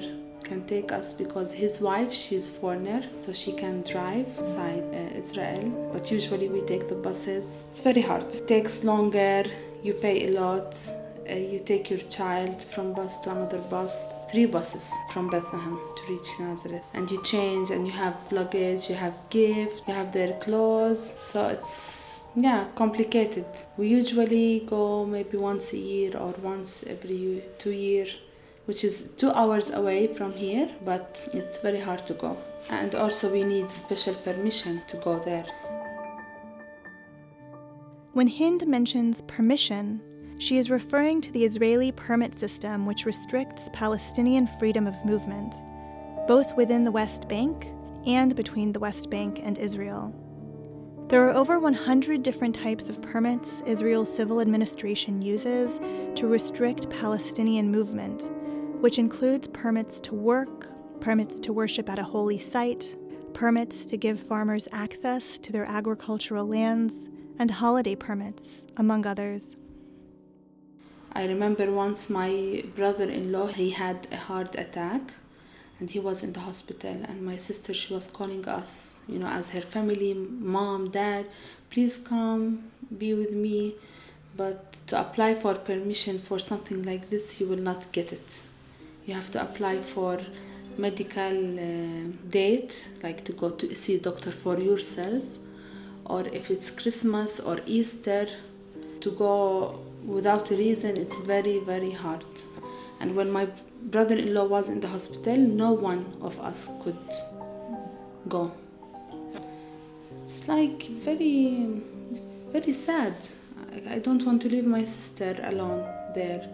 can 0.52 0.64
take 0.66 0.92
us 0.92 1.08
because 1.22 1.48
his 1.64 1.74
wife 1.80 2.12
she's 2.22 2.46
foreigner 2.58 3.02
so 3.24 3.32
she 3.42 3.52
can 3.62 3.76
drive 3.94 4.28
inside 4.38 4.84
uh, 4.92 5.22
israel. 5.22 5.64
But 5.92 6.10
usually 6.16 6.48
we 6.54 6.60
take 6.72 6.84
the 6.92 6.98
buses. 7.06 7.46
It's 7.70 7.82
very 7.90 8.02
hard. 8.10 8.26
It 8.40 8.46
takes 8.54 8.74
longer. 8.92 9.44
You 9.86 9.94
pay 10.06 10.16
a 10.28 10.30
lot. 10.42 10.70
Uh, 11.30 11.34
you 11.52 11.58
take 11.72 11.84
your 11.92 12.04
child 12.18 12.56
from 12.72 12.86
bus 12.98 13.12
to 13.22 13.30
another 13.36 13.62
bus. 13.74 13.92
Three 14.30 14.48
buses 14.56 14.84
from 15.12 15.24
bethlehem 15.34 15.76
to 15.96 16.02
reach 16.12 16.30
nazareth. 16.44 16.84
And 16.96 17.04
you 17.12 17.18
change 17.34 17.66
and 17.74 17.82
you 17.88 17.94
have 18.04 18.16
luggage 18.38 18.82
you 18.90 18.96
have 19.06 19.16
gift 19.38 19.76
you 19.86 19.94
have 20.00 20.10
their 20.18 20.32
clothes. 20.44 21.02
So 21.30 21.38
it's 21.56 21.76
yeah 22.46 22.60
complicated. 22.82 23.50
We 23.78 23.86
usually 24.00 24.48
go 24.74 24.82
maybe 25.14 25.36
once 25.52 25.66
a 25.78 25.80
year 25.92 26.12
or 26.24 26.32
once 26.52 26.70
every 26.94 27.24
two 27.62 27.74
year 27.88 28.06
which 28.66 28.84
is 28.84 29.10
two 29.16 29.30
hours 29.30 29.70
away 29.70 30.06
from 30.06 30.32
here, 30.32 30.70
but 30.84 31.28
it's 31.32 31.58
very 31.58 31.80
hard 31.80 32.06
to 32.06 32.14
go. 32.14 32.36
And 32.68 32.94
also, 32.94 33.30
we 33.30 33.42
need 33.42 33.70
special 33.70 34.14
permission 34.14 34.82
to 34.88 34.96
go 34.98 35.18
there. 35.18 35.46
When 38.12 38.28
Hind 38.28 38.66
mentions 38.66 39.22
permission, 39.22 40.00
she 40.38 40.58
is 40.58 40.70
referring 40.70 41.20
to 41.22 41.32
the 41.32 41.44
Israeli 41.44 41.92
permit 41.92 42.34
system, 42.34 42.84
which 42.84 43.06
restricts 43.06 43.68
Palestinian 43.72 44.46
freedom 44.46 44.86
of 44.86 45.04
movement, 45.04 45.54
both 46.26 46.54
within 46.56 46.84
the 46.84 46.90
West 46.90 47.28
Bank 47.28 47.68
and 48.06 48.34
between 48.36 48.72
the 48.72 48.80
West 48.80 49.08
Bank 49.08 49.40
and 49.42 49.56
Israel. 49.58 50.14
There 51.08 51.28
are 51.28 51.34
over 51.34 51.58
100 51.58 52.22
different 52.22 52.54
types 52.54 52.88
of 52.88 53.02
permits 53.02 53.62
Israel's 53.66 54.14
civil 54.14 54.40
administration 54.40 55.20
uses 55.20 55.78
to 56.16 56.26
restrict 56.26 56.90
Palestinian 56.90 57.70
movement, 57.70 58.28
which 58.82 58.98
includes 58.98 59.46
permits 59.46 60.00
to 60.00 60.12
work, 60.12 60.66
permits 61.00 61.38
to 61.38 61.52
worship 61.52 61.88
at 61.88 62.00
a 62.00 62.02
holy 62.02 62.36
site, 62.36 62.84
permits 63.32 63.86
to 63.86 63.96
give 63.96 64.18
farmers 64.18 64.66
access 64.72 65.38
to 65.38 65.52
their 65.52 65.64
agricultural 65.64 66.44
lands, 66.44 67.08
and 67.38 67.48
holiday 67.48 67.94
permits, 67.94 68.64
among 68.76 69.06
others. 69.06 69.54
I 71.12 71.26
remember 71.26 71.70
once 71.70 72.10
my 72.10 72.64
brother-in-law 72.74 73.48
he 73.58 73.70
had 73.70 74.08
a 74.10 74.16
heart 74.16 74.56
attack 74.56 75.12
and 75.78 75.88
he 75.88 76.00
was 76.00 76.24
in 76.24 76.32
the 76.32 76.40
hospital 76.40 76.96
and 77.08 77.22
my 77.22 77.36
sister 77.36 77.72
she 77.72 77.94
was 77.94 78.08
calling 78.08 78.48
us 78.48 79.00
you 79.06 79.18
know 79.18 79.26
as 79.26 79.50
her 79.50 79.60
family 79.60 80.14
mom 80.14 80.90
dad 80.90 81.26
please 81.70 81.98
come 81.98 82.70
be 82.96 83.12
with 83.12 83.32
me 83.32 83.74
but 84.36 84.74
to 84.86 84.98
apply 84.98 85.34
for 85.34 85.54
permission 85.54 86.18
for 86.18 86.38
something 86.38 86.82
like 86.82 87.10
this 87.10 87.38
you 87.38 87.46
will 87.46 87.64
not 87.70 87.92
get 87.92 88.10
it 88.12 88.42
you 89.06 89.14
have 89.14 89.30
to 89.30 89.40
apply 89.40 89.82
for 89.82 90.20
medical 90.78 91.58
uh, 91.58 92.12
date 92.30 92.88
like 93.02 93.24
to 93.24 93.32
go 93.32 93.50
to 93.50 93.74
see 93.74 93.98
doctor 93.98 94.30
for 94.30 94.58
yourself 94.58 95.22
or 96.06 96.26
if 96.28 96.50
it's 96.50 96.70
christmas 96.70 97.38
or 97.40 97.60
easter 97.66 98.26
to 99.02 99.10
go 99.10 99.80
without 100.04 100.50
a 100.50 100.56
reason 100.56 100.96
it's 100.96 101.18
very 101.18 101.58
very 101.58 101.90
hard. 101.90 102.24
And 103.00 103.16
when 103.16 103.30
my 103.30 103.48
brother-in-law 103.82 104.44
was 104.44 104.68
in 104.68 104.80
the 104.80 104.88
hospital 104.88 105.36
no 105.36 105.72
one 105.72 106.16
of 106.20 106.38
us 106.40 106.70
could 106.82 107.04
go. 108.28 108.52
It's 110.24 110.46
like 110.48 110.86
very 111.04 111.80
very 112.52 112.72
sad. 112.72 113.14
I 113.88 113.98
don't 113.98 114.24
want 114.24 114.42
to 114.42 114.48
leave 114.48 114.66
my 114.66 114.84
sister 114.84 115.36
alone 115.42 115.82
there 116.14 116.48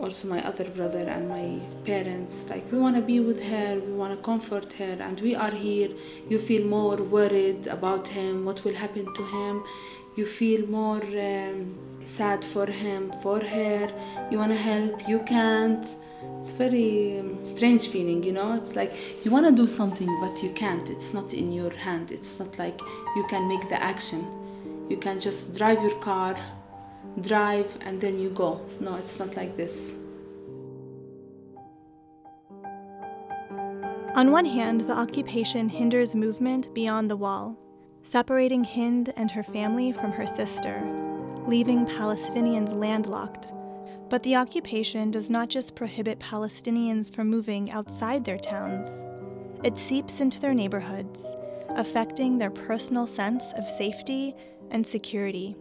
also 0.00 0.28
my 0.28 0.44
other 0.46 0.64
brother 0.64 1.04
and 1.14 1.28
my 1.28 1.60
parents. 1.84 2.46
Like 2.48 2.70
we 2.72 2.78
want 2.78 2.96
to 2.96 3.02
be 3.02 3.20
with 3.20 3.42
her 3.42 3.80
we 3.86 3.92
want 3.92 4.12
to 4.16 4.22
comfort 4.22 4.72
her 4.74 4.96
and 5.00 5.20
we 5.20 5.34
are 5.34 5.50
here. 5.50 5.90
You 6.28 6.38
feel 6.38 6.66
more 6.66 6.96
worried 6.96 7.66
about 7.66 8.08
him 8.08 8.44
what 8.44 8.64
will 8.64 8.74
happen 8.74 9.12
to 9.14 9.24
him. 9.26 9.62
You 10.16 10.26
feel 10.26 10.66
more 10.66 11.02
um, 11.02 11.78
sad 12.04 12.44
for 12.44 12.66
him 12.66 13.12
for 13.22 13.40
her. 13.40 13.92
You 14.30 14.38
want 14.38 14.52
to 14.52 14.58
help 14.58 15.08
you 15.08 15.20
can't. 15.20 15.86
It's 16.40 16.52
very 16.52 17.20
um, 17.20 17.44
strange 17.44 17.88
feeling 17.88 18.22
you 18.22 18.32
know? 18.32 18.54
It's 18.54 18.74
like 18.74 18.92
you 19.24 19.30
want 19.30 19.46
to 19.46 19.52
do 19.52 19.68
something 19.68 20.10
but 20.20 20.42
you 20.42 20.50
can't. 20.50 20.88
It's 20.88 21.12
not 21.12 21.34
in 21.34 21.52
your 21.52 21.70
hand. 21.70 22.10
It's 22.10 22.38
not 22.38 22.58
like 22.58 22.80
you 23.16 23.26
can 23.28 23.48
make 23.48 23.68
the 23.68 23.82
action. 23.82 24.26
You 24.88 24.96
can 24.96 25.20
just 25.20 25.56
drive 25.56 25.80
your 25.82 25.98
car 26.00 26.36
drive 27.20 27.76
and 27.80 28.00
then 28.00 28.18
you 28.18 28.30
go 28.30 28.60
no 28.80 28.96
it's 28.96 29.18
not 29.18 29.36
like 29.36 29.56
this 29.56 29.96
On 34.16 34.32
one 34.32 34.44
hand, 34.44 34.82
the 34.82 34.92
occupation 34.92 35.68
hinders 35.68 36.16
movement 36.16 36.74
beyond 36.74 37.08
the 37.08 37.16
wall, 37.16 37.56
separating 38.02 38.64
Hind 38.64 39.12
and 39.16 39.30
her 39.30 39.44
family 39.44 39.92
from 39.92 40.10
her 40.10 40.26
sister, 40.26 40.82
leaving 41.46 41.86
Palestinians 41.86 42.74
landlocked. 42.74 43.52
But 44.10 44.24
the 44.24 44.34
occupation 44.34 45.12
does 45.12 45.30
not 45.30 45.48
just 45.48 45.76
prohibit 45.76 46.18
Palestinians 46.18 47.14
from 47.14 47.30
moving 47.30 47.70
outside 47.70 48.24
their 48.24 48.36
towns, 48.36 48.88
it 49.62 49.78
seeps 49.78 50.20
into 50.20 50.40
their 50.40 50.54
neighborhoods, 50.54 51.24
affecting 51.76 52.36
their 52.36 52.50
personal 52.50 53.06
sense 53.06 53.52
of 53.52 53.64
safety 53.64 54.34
and 54.70 54.86
security. 54.86 55.56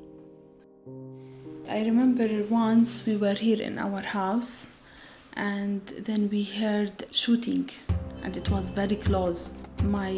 I 1.69 1.83
remember 1.83 2.27
once 2.49 3.05
we 3.05 3.15
were 3.15 3.35
here 3.35 3.61
in 3.61 3.77
our 3.77 4.01
house 4.01 4.71
and 5.33 5.85
then 5.85 6.27
we 6.31 6.43
heard 6.43 7.05
shooting 7.11 7.69
and 8.23 8.35
it 8.35 8.49
was 8.49 8.71
very 8.71 8.95
close. 8.95 9.61
My 9.83 10.15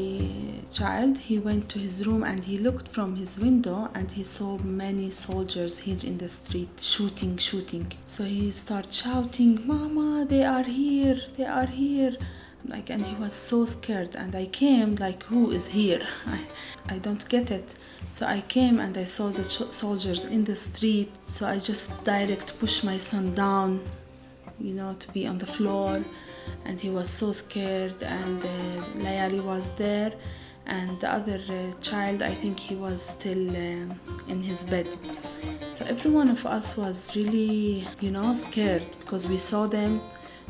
child, 0.72 1.18
he 1.18 1.40
went 1.40 1.68
to 1.70 1.80
his 1.80 2.08
room 2.08 2.24
and 2.24 2.46
he 2.46 2.58
looked 2.58 2.88
from 2.88 3.18
his 3.18 3.38
window 3.38 3.90
and 3.94 4.10
he 4.10 4.24
saw 4.24 4.60
many 4.60 5.12
soldiers 5.12 5.80
here 5.80 6.00
in 6.02 6.20
the 6.20 6.30
street 6.30 6.80
shooting, 6.80 7.36
shooting. 7.36 7.92
So 8.08 8.24
he 8.24 8.54
started 8.54 8.94
shouting, 8.94 9.68
Mama, 9.68 10.26
they 10.26 10.46
are 10.46 10.64
here, 10.64 11.20
they 11.36 11.46
are 11.46 11.68
here. 11.68 12.16
Like, 12.66 12.90
and 12.90 13.04
he 13.04 13.16
was 13.16 13.34
so 13.34 13.66
scared. 13.66 14.16
And 14.16 14.36
I 14.36 14.46
came, 14.46 14.96
like, 14.96 15.24
who 15.24 15.52
is 15.52 15.68
here? 15.68 16.08
I, 16.28 16.46
I 16.88 16.98
don't 17.00 17.28
get 17.28 17.52
it. 17.52 17.74
So 18.12 18.26
I 18.26 18.42
came 18.42 18.80
and 18.80 18.98
I 18.98 19.06
saw 19.06 19.30
the 19.30 19.44
soldiers 19.46 20.26
in 20.26 20.44
the 20.44 20.56
street. 20.56 21.12
So 21.26 21.48
I 21.48 21.60
just 21.60 22.04
direct 22.04 22.60
push 22.60 22.84
my 22.84 22.98
son 22.98 23.34
down, 23.34 23.82
you 24.60 24.74
know, 24.74 24.94
to 25.00 25.12
be 25.12 25.26
on 25.26 25.38
the 25.38 25.46
floor. 25.46 26.04
And 26.66 26.80
he 26.80 26.90
was 26.90 27.10
so 27.10 27.32
scared. 27.32 28.04
And 28.04 28.44
uh, 28.44 28.48
Layali 28.98 29.42
was 29.42 29.72
there. 29.76 30.12
And 30.66 31.00
the 31.00 31.12
other 31.12 31.42
uh, 31.50 31.80
child 31.82 32.22
I 32.22 32.34
think 32.34 32.60
he 32.60 32.76
was 32.76 33.02
still 33.02 33.50
uh, 33.50 33.94
in 34.28 34.44
his 34.44 34.64
bed. 34.64 34.88
So 35.72 35.86
every 35.86 36.12
one 36.12 36.30
of 36.30 36.46
us 36.46 36.78
was 36.78 37.16
really 37.16 37.88
you 38.00 38.12
know 38.12 38.36
scared 38.36 38.84
because 39.00 39.26
we 39.26 39.38
saw 39.38 39.68
them 39.68 40.02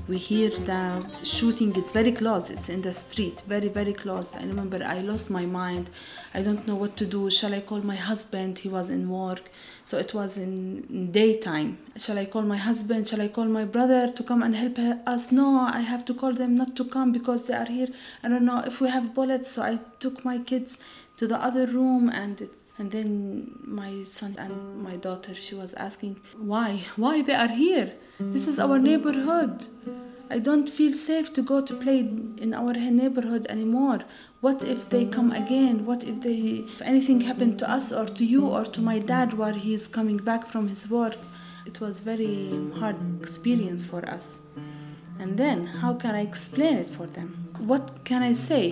we 0.07 0.17
hear 0.17 0.49
the 0.49 1.05
shooting 1.23 1.75
it's 1.75 1.91
very 1.91 2.11
close 2.11 2.49
it's 2.49 2.69
in 2.69 2.81
the 2.81 2.93
street 2.93 3.41
very 3.47 3.67
very 3.67 3.93
close. 3.93 4.35
I 4.35 4.43
remember 4.43 4.83
i 4.83 4.99
lost 4.99 5.29
my 5.29 5.45
mind. 5.45 5.89
I 6.33 6.41
don't 6.41 6.65
know 6.67 6.75
what 6.75 6.95
to 6.97 7.05
do. 7.05 7.29
Shall 7.29 7.53
i 7.53 7.61
call 7.61 7.81
my 7.81 7.95
husband? 7.95 8.59
He 8.59 8.69
was 8.69 8.89
in 8.89 9.09
work. 9.09 9.43
So 9.83 9.97
it 9.97 10.13
was 10.13 10.37
in 10.37 11.11
daytime. 11.11 11.77
Shall 11.97 12.17
i 12.17 12.25
call 12.25 12.43
my 12.43 12.57
husband? 12.57 13.07
Shall 13.07 13.21
i 13.21 13.27
call 13.27 13.45
my 13.45 13.65
brother 13.65 14.11
to 14.11 14.23
come 14.23 14.41
and 14.43 14.55
help 14.55 14.77
us? 15.15 15.31
No 15.31 15.59
i 15.59 15.81
have 15.81 16.03
to 16.05 16.13
call 16.13 16.33
them 16.33 16.55
not 16.55 16.75
to 16.77 16.85
come 16.85 17.11
because 17.11 17.45
they 17.47 17.53
are 17.53 17.65
here. 17.65 17.89
I 18.23 18.29
don't 18.29 18.45
know 18.45 18.63
if 18.65 18.81
we 18.81 18.89
have 18.89 19.13
bullets. 19.13 19.51
So 19.51 19.61
i 19.61 19.79
took 19.99 20.25
my 20.25 20.39
kids 20.39 20.79
to 21.17 21.27
the 21.27 21.37
other 21.37 21.65
room 21.67 22.09
and 22.09 22.49
and 22.81 22.89
then 22.91 23.59
my 23.63 24.03
son 24.03 24.35
and 24.39 24.81
my 24.83 24.95
daughter 24.95 25.35
she 25.35 25.53
was 25.53 25.75
asking 25.75 26.19
why? 26.35 26.81
Why 26.95 27.21
they 27.21 27.35
are 27.35 27.47
here? 27.47 27.93
This 28.19 28.47
is 28.47 28.57
our 28.57 28.79
neighborhood. 28.79 29.67
I 30.31 30.39
don't 30.39 30.67
feel 30.67 30.91
safe 30.91 31.31
to 31.33 31.43
go 31.43 31.61
to 31.61 31.75
play 31.75 31.99
in 31.99 32.55
our 32.55 32.73
neighborhood 32.73 33.45
anymore. 33.49 33.99
What 34.39 34.63
if 34.63 34.89
they 34.89 35.05
come 35.05 35.31
again? 35.31 35.85
What 35.85 36.03
if 36.03 36.21
they 36.21 36.39
if 36.71 36.81
anything 36.81 37.21
happened 37.21 37.59
to 37.59 37.69
us 37.69 37.91
or 37.91 38.07
to 38.07 38.25
you 38.25 38.47
or 38.47 38.65
to 38.65 38.81
my 38.81 38.97
dad 38.97 39.33
while 39.33 39.53
he's 39.53 39.87
coming 39.87 40.17
back 40.17 40.47
from 40.47 40.67
his 40.67 40.89
work? 40.89 41.17
It 41.67 41.79
was 41.81 41.99
very 41.99 42.49
hard 42.79 42.97
experience 43.21 43.83
for 43.83 44.03
us. 44.09 44.41
And 45.19 45.37
then 45.37 45.67
how 45.67 45.93
can 45.93 46.15
i 46.15 46.21
explain 46.21 46.77
it 46.77 46.89
for 46.89 47.05
them? 47.05 47.29
What 47.59 48.03
can 48.05 48.23
i 48.23 48.33
say? 48.33 48.65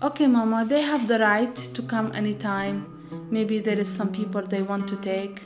Okay 0.00 0.28
mama 0.28 0.64
they 0.64 0.82
have 0.82 1.08
the 1.08 1.18
right 1.18 1.56
to 1.74 1.82
come 1.82 2.12
anytime 2.22 2.99
maybe 3.30 3.58
there 3.58 3.78
is 3.78 3.88
some 3.88 4.12
people 4.12 4.42
they 4.42 4.62
want 4.62 4.88
to 4.88 4.96
take. 4.96 5.42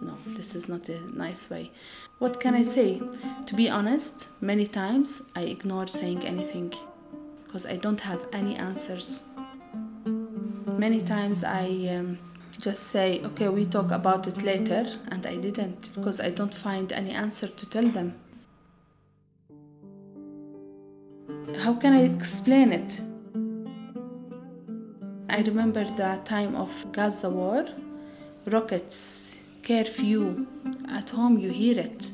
No 0.00 0.16
this 0.36 0.54
is 0.54 0.68
not 0.68 0.88
a 0.88 1.00
nice 1.16 1.50
way. 1.50 1.70
What 2.18 2.40
can 2.40 2.54
i 2.54 2.62
say? 2.62 3.00
To 3.46 3.54
be 3.54 3.68
honest 3.68 4.28
many 4.40 4.66
times 4.66 5.22
i 5.34 5.42
ignore 5.42 5.86
saying 5.86 6.24
anything 6.24 6.72
because 7.44 7.66
i 7.66 7.76
don't 7.76 8.00
have 8.00 8.20
any 8.32 8.56
answers. 8.56 9.22
Many 10.66 11.00
times 11.00 11.44
i 11.44 11.66
um, 11.96 12.18
just 12.60 12.84
say 12.84 13.20
okay 13.24 13.48
we 13.48 13.64
talk 13.66 13.90
about 13.90 14.26
it 14.26 14.42
later 14.42 14.86
and 15.08 15.26
i 15.26 15.36
didn't 15.36 15.90
because 15.94 16.20
i 16.20 16.30
don't 16.30 16.54
find 16.54 16.92
any 16.92 17.10
answer 17.10 17.48
to 17.48 17.66
tell 17.66 17.88
them. 17.88 18.14
How 21.58 21.74
can 21.74 21.92
i 21.92 22.02
explain 22.02 22.72
it 22.72 23.00
I 25.34 25.40
remember 25.40 25.82
the 25.82 26.20
time 26.24 26.54
of 26.54 26.70
Gaza 26.92 27.28
war, 27.28 27.66
rockets, 28.46 29.34
curfew. 29.64 30.46
At 30.88 31.10
home, 31.10 31.38
you 31.38 31.50
hear 31.50 31.76
it. 31.76 32.12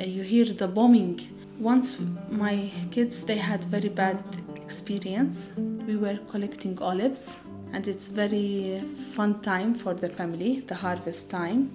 Uh, 0.00 0.04
you 0.04 0.22
hear 0.22 0.46
the 0.46 0.66
bombing. 0.66 1.20
Once 1.58 2.00
my 2.30 2.70
kids 2.90 3.24
they 3.24 3.36
had 3.36 3.62
very 3.64 3.90
bad 3.90 4.24
experience. 4.56 5.50
We 5.86 5.96
were 5.98 6.18
collecting 6.30 6.78
olives, 6.78 7.40
and 7.74 7.86
it's 7.86 8.08
very 8.08 8.82
fun 9.14 9.42
time 9.42 9.74
for 9.74 9.92
the 9.92 10.08
family. 10.08 10.60
The 10.60 10.76
harvest 10.76 11.28
time. 11.28 11.70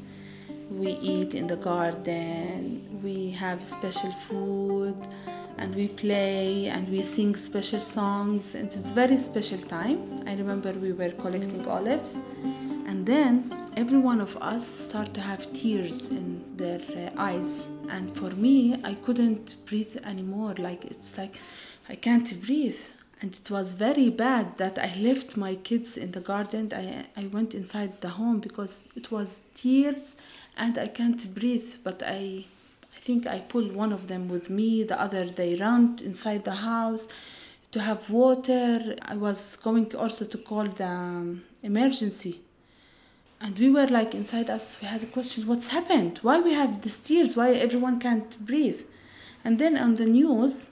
We 0.72 0.94
eat 0.94 1.36
in 1.36 1.46
the 1.46 1.58
garden. 1.58 3.02
We 3.04 3.30
have 3.44 3.68
special 3.68 4.14
food 4.28 4.98
and 5.62 5.76
we 5.76 5.88
play 5.88 6.68
and 6.68 6.90
we 6.90 7.04
sing 7.04 7.36
special 7.36 7.82
songs. 7.82 8.56
And 8.56 8.68
it's 8.74 8.92
very 8.92 9.18
special 9.18 9.60
time. 9.60 10.24
I 10.26 10.34
remember 10.34 10.74
we 10.74 10.92
were 10.92 11.12
collecting 11.12 11.68
olives 11.68 12.18
and 12.88 13.06
then 13.06 13.32
every 13.78 14.00
one 14.00 14.20
of 14.20 14.36
us 14.38 14.66
start 14.68 15.14
to 15.14 15.22
have 15.22 15.54
tears 15.54 16.10
in 16.10 16.44
their 16.58 16.82
uh, 16.98 17.12
eyes. 17.30 17.68
And 17.90 18.16
for 18.18 18.32
me 18.32 18.82
i 18.84 18.96
couldn't 18.96 19.56
breathe 19.68 19.96
anymore. 20.04 20.56
Like 20.58 20.86
it's 20.86 21.18
like 21.18 21.36
i 21.88 21.96
can't 21.96 22.30
breathe. 22.46 22.82
And 23.22 23.36
it 23.36 23.52
was 23.52 23.76
very 23.76 24.10
bad 24.10 24.58
that 24.58 24.80
I 24.80 24.96
left 24.98 25.38
my 25.38 25.54
kids 25.54 25.96
in 25.96 26.12
the 26.12 26.22
garden. 26.22 26.74
I, 26.76 27.06
I 27.16 27.28
went 27.28 27.54
inside 27.54 28.02
the 28.02 28.10
home 28.10 28.40
because 28.40 28.90
it 28.96 29.12
was 29.12 29.42
tears 29.54 30.16
and 30.58 30.80
I 30.80 30.88
can't 30.88 31.32
breathe. 31.36 31.76
But 31.84 32.02
I, 32.04 32.46
I 33.02 33.04
think 33.04 33.26
I 33.26 33.40
pulled 33.40 33.74
one 33.74 33.92
of 33.92 34.08
them 34.08 34.30
with 34.30 34.50
me. 34.50 34.84
The 34.84 35.02
other 35.02 35.26
they 35.26 35.56
ran 35.56 35.98
inside 36.06 36.44
the 36.46 36.52
house 36.52 37.08
to 37.72 37.82
have 37.82 38.12
water. 38.12 38.96
I 39.02 39.16
was 39.16 39.56
going 39.56 39.96
also 39.96 40.24
to 40.26 40.38
call 40.38 40.66
the 40.66 40.86
um, 40.86 41.44
emergency. 41.64 42.42
And 43.40 43.58
we 43.58 43.72
were 43.72 43.88
like 43.88 44.14
inside 44.14 44.52
us, 44.52 44.80
we 44.80 44.88
had 44.88 45.02
a 45.02 45.08
question, 45.08 45.48
what's 45.48 45.70
happened? 45.70 46.20
Why 46.22 46.40
we 46.40 46.54
have 46.54 46.84
these 46.84 47.00
tears? 47.00 47.36
Why 47.36 47.54
everyone 47.54 48.00
can't 48.00 48.46
breathe? 48.46 48.82
And 49.44 49.58
then 49.58 49.78
on 49.78 49.96
the 49.96 50.06
news, 50.06 50.70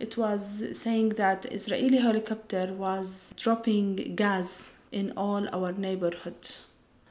it 0.00 0.16
was 0.16 0.64
saying 0.72 1.10
that 1.10 1.44
Israeli 1.52 1.98
helicopter 1.98 2.72
was 2.72 3.34
dropping 3.36 4.16
gas 4.16 4.72
in 4.92 5.12
all 5.14 5.46
our 5.54 5.72
neighborhood. 5.72 6.56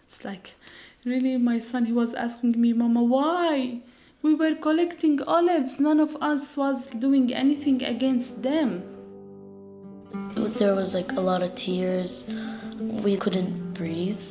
It's 0.07 0.25
like, 0.25 0.55
really, 1.03 1.37
my 1.37 1.59
son, 1.59 1.85
he 1.85 1.93
was 1.93 2.15
asking 2.15 2.59
me, 2.59 2.73
Mama, 2.73 3.03
why? 3.03 3.81
We 4.25 4.33
were 4.33 4.55
collecting 4.55 5.21
olives. 5.21 5.79
None 5.79 5.99
of 5.99 6.17
us 6.19 6.57
was 6.57 6.87
doing 6.87 7.31
anything 7.33 7.83
against 7.83 8.41
them. 8.41 8.83
There 10.57 10.73
was 10.73 10.95
like 10.95 11.11
a 11.11 11.21
lot 11.21 11.43
of 11.43 11.53
tears. 11.53 12.27
We 12.79 13.17
couldn't 13.17 13.73
breathe. 13.73 14.23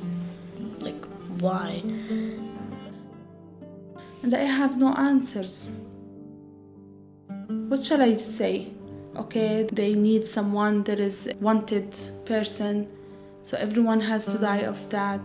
Like, 0.81 1.05
why? 1.39 1.83
And 4.23 4.35
I 4.35 4.45
have 4.61 4.77
no 4.77 4.93
answers 4.95 5.71
what 7.75 7.83
shall 7.83 8.03
I 8.03 8.15
say? 8.17 8.73
Okay, 9.17 9.69
they 9.73 9.95
need 9.95 10.29
someone 10.29 10.83
that 10.85 11.01
is 11.01 11.29
wanted 11.41 11.97
person, 12.25 12.89
so 13.43 13.57
everyone 13.57 14.01
has 14.01 14.27
to 14.27 14.39
die 14.39 14.59
of 14.59 14.89
that. 14.91 15.23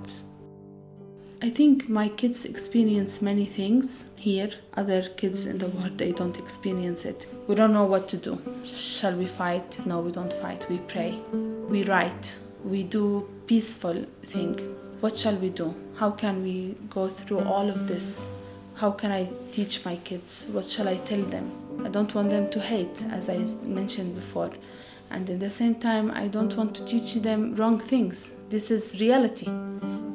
I 1.41 1.49
think 1.49 1.87
my 1.87 2.09
kids 2.09 2.43
experience 2.43 3.21
many 3.21 3.45
things 3.45 4.03
here. 4.17 4.49
Other 4.75 5.07
kids 5.15 5.45
in 5.45 5.57
the 5.57 5.67
world 5.67 5.97
they 5.97 6.11
don't 6.11 6.37
experience 6.37 7.05
it. 7.05 7.27
We 7.47 7.55
don't 7.55 7.71
know 7.71 7.85
what 7.85 8.09
to 8.09 8.17
do. 8.17 8.41
Shall 8.65 9.17
we 9.17 9.25
fight? 9.25 9.85
No, 9.85 10.01
we 10.01 10.11
don't 10.11 10.33
fight. 10.33 10.69
We 10.69 10.79
pray. 10.79 11.17
We 11.69 11.85
write. 11.85 12.35
We 12.65 12.83
do 12.83 13.29
peaceful 13.47 14.05
thing. 14.23 14.55
What 14.99 15.17
shall 15.17 15.37
we 15.37 15.47
do? 15.47 15.73
How 15.95 16.11
can 16.11 16.43
we 16.43 16.75
go 16.89 17.07
through 17.07 17.39
all 17.39 17.69
of 17.69 17.87
this? 17.87 18.29
How 18.75 18.91
can 18.91 19.09
I 19.09 19.29
teach 19.53 19.85
my 19.85 19.95
kids? 19.95 20.49
What 20.51 20.65
shall 20.65 20.89
I 20.89 20.97
tell 20.97 21.21
them? 21.21 21.51
I 21.85 21.87
don't 21.87 22.13
want 22.13 22.31
them 22.31 22.49
to 22.49 22.59
hate, 22.59 23.01
as 23.11 23.29
I 23.29 23.37
mentioned 23.63 24.13
before. 24.13 24.51
And 25.09 25.29
at 25.29 25.39
the 25.39 25.49
same 25.49 25.75
time, 25.75 26.11
I 26.11 26.27
don't 26.27 26.53
want 26.57 26.75
to 26.75 26.85
teach 26.85 27.13
them 27.13 27.55
wrong 27.55 27.79
things. 27.79 28.33
This 28.49 28.69
is 28.71 28.99
reality. 28.99 29.49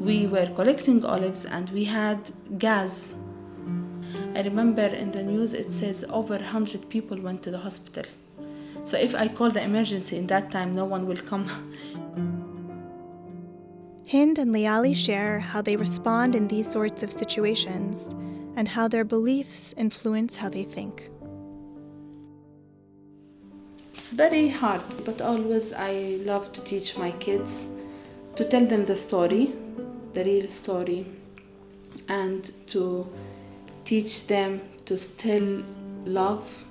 We 0.04 0.24
mm. 0.26 0.30
were 0.30 0.54
collecting 0.54 1.02
olives 1.04 1.46
and 1.46 1.70
we 1.70 1.84
had 1.84 2.30
gas. 2.58 3.16
I 4.34 4.42
remember 4.42 4.82
in 4.82 5.12
the 5.12 5.22
news 5.22 5.54
it 5.54 5.72
says 5.72 6.04
over 6.10 6.34
100 6.34 6.90
people 6.90 7.18
went 7.18 7.42
to 7.44 7.50
the 7.50 7.58
hospital. 7.58 8.04
So 8.84 8.98
if 8.98 9.14
I 9.14 9.28
call 9.28 9.50
the 9.50 9.62
emergency 9.62 10.18
in 10.18 10.26
that 10.26 10.50
time, 10.50 10.72
no 10.72 10.84
one 10.84 11.06
will 11.06 11.16
come. 11.16 11.46
Hind 14.06 14.38
and 14.38 14.54
Layali 14.54 14.94
share 14.94 15.40
how 15.40 15.62
they 15.62 15.76
respond 15.76 16.36
in 16.36 16.48
these 16.48 16.70
sorts 16.70 17.02
of 17.02 17.10
situations 17.10 18.10
and 18.56 18.68
how 18.68 18.88
their 18.88 19.04
beliefs 19.04 19.72
influence 19.78 20.36
how 20.36 20.50
they 20.50 20.64
think. 20.64 21.10
It's 23.94 24.12
very 24.12 24.50
hard, 24.50 24.84
but 25.06 25.22
always 25.22 25.72
I 25.72 26.18
love 26.22 26.52
to 26.52 26.60
teach 26.60 26.98
my 26.98 27.12
kids 27.12 27.68
to 28.36 28.44
tell 28.44 28.66
them 28.66 28.84
the 28.84 28.96
story, 28.96 29.54
the 30.14 30.24
real 30.24 30.48
story, 30.48 31.06
and 32.08 32.50
to 32.68 33.06
teach 33.84 34.26
them 34.26 34.60
to 34.86 34.96
still 34.96 35.62
love 36.04 36.64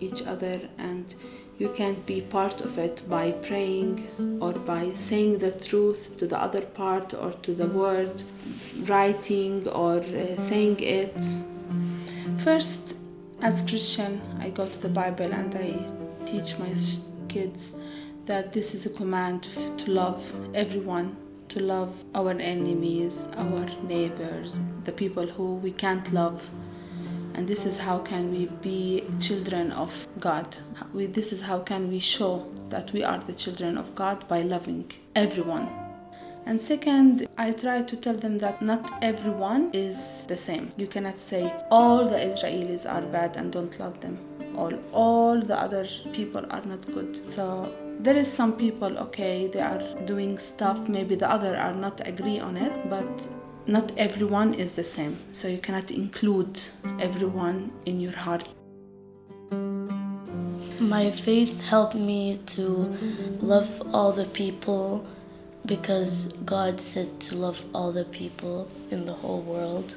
each 0.00 0.22
other 0.22 0.60
and 0.78 1.14
you 1.58 1.68
can't 1.70 2.06
be 2.06 2.20
part 2.20 2.60
of 2.60 2.78
it 2.78 3.02
by 3.08 3.32
praying 3.32 4.38
or 4.40 4.52
by 4.52 4.92
saying 4.94 5.38
the 5.38 5.50
truth 5.50 6.16
to 6.16 6.26
the 6.26 6.40
other 6.40 6.60
part 6.60 7.14
or 7.14 7.32
to 7.42 7.52
the 7.52 7.66
word, 7.66 8.22
writing 8.84 9.66
or 9.68 9.96
uh, 9.96 10.36
saying 10.36 10.78
it. 10.78 11.16
First, 12.44 12.94
as 13.42 13.62
Christian, 13.62 14.20
I 14.38 14.50
go 14.50 14.68
to 14.68 14.78
the 14.78 14.88
Bible 14.88 15.32
and 15.32 15.52
I 15.56 16.26
teach 16.26 16.56
my 16.60 16.72
kids 17.28 17.74
that 18.26 18.52
this 18.52 18.72
is 18.72 18.86
a 18.86 18.90
command 18.90 19.42
to 19.78 19.90
love 19.90 20.32
everyone, 20.54 21.16
to 21.48 21.60
love 21.60 21.92
our 22.14 22.30
enemies, 22.30 23.28
our 23.36 23.66
neighbors, 23.82 24.60
the 24.84 24.92
people 24.92 25.26
who 25.26 25.54
we 25.56 25.72
can't 25.72 26.12
love. 26.12 26.48
And 27.34 27.46
this 27.46 27.64
is 27.66 27.78
how 27.78 27.98
can 27.98 28.30
we 28.30 28.46
be 28.62 29.04
children 29.20 29.72
of 29.72 30.08
God. 30.18 30.56
We, 30.92 31.06
this 31.06 31.32
is 31.32 31.40
how 31.42 31.60
can 31.60 31.88
we 31.88 31.98
show 31.98 32.50
that 32.70 32.92
we 32.92 33.04
are 33.04 33.18
the 33.18 33.34
children 33.34 33.78
of 33.78 33.94
God 33.94 34.26
by 34.28 34.42
loving 34.42 34.90
everyone. 35.14 35.68
And 36.46 36.60
second, 36.60 37.28
I 37.36 37.52
try 37.52 37.82
to 37.82 37.96
tell 37.96 38.16
them 38.16 38.38
that 38.38 38.62
not 38.62 38.98
everyone 39.02 39.70
is 39.72 40.26
the 40.26 40.36
same. 40.36 40.72
You 40.76 40.86
cannot 40.86 41.18
say 41.18 41.52
all 41.70 42.08
the 42.08 42.16
Israelis 42.16 42.90
are 42.90 43.02
bad 43.02 43.36
and 43.36 43.52
don't 43.52 43.78
love 43.78 44.00
them 44.00 44.18
all 44.58 44.74
all 44.92 45.40
the 45.40 45.58
other 45.66 45.86
people 46.12 46.44
are 46.50 46.64
not 46.64 46.86
good 46.94 47.26
so 47.28 47.72
there 48.00 48.16
is 48.16 48.30
some 48.32 48.52
people 48.52 48.96
okay 48.98 49.48
they 49.48 49.60
are 49.60 49.82
doing 50.04 50.38
stuff 50.38 50.88
maybe 50.88 51.14
the 51.14 51.30
other 51.30 51.56
are 51.56 51.74
not 51.74 52.06
agree 52.06 52.38
on 52.38 52.56
it 52.56 52.88
but 52.88 53.28
not 53.66 53.92
everyone 53.96 54.54
is 54.54 54.76
the 54.76 54.84
same 54.84 55.18
so 55.30 55.48
you 55.48 55.58
cannot 55.58 55.90
include 55.90 56.60
everyone 57.00 57.70
in 57.86 58.00
your 58.00 58.12
heart 58.12 58.48
my 60.80 61.10
faith 61.10 61.60
helped 61.64 61.96
me 61.96 62.40
to 62.46 62.96
love 63.40 63.82
all 63.92 64.12
the 64.12 64.24
people 64.26 65.04
because 65.66 66.32
God 66.44 66.80
said 66.80 67.20
to 67.20 67.36
love 67.36 67.64
all 67.74 67.92
the 67.92 68.04
people 68.04 68.70
in 68.90 69.04
the 69.04 69.12
whole 69.12 69.42
world. 69.42 69.96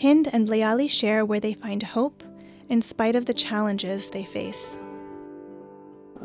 Hind 0.00 0.28
and 0.32 0.48
Layali 0.48 0.88
share 0.88 1.24
where 1.24 1.40
they 1.40 1.54
find 1.54 1.82
hope 1.82 2.22
in 2.68 2.80
spite 2.80 3.16
of 3.16 3.26
the 3.26 3.34
challenges 3.34 4.10
they 4.10 4.24
face. 4.24 4.76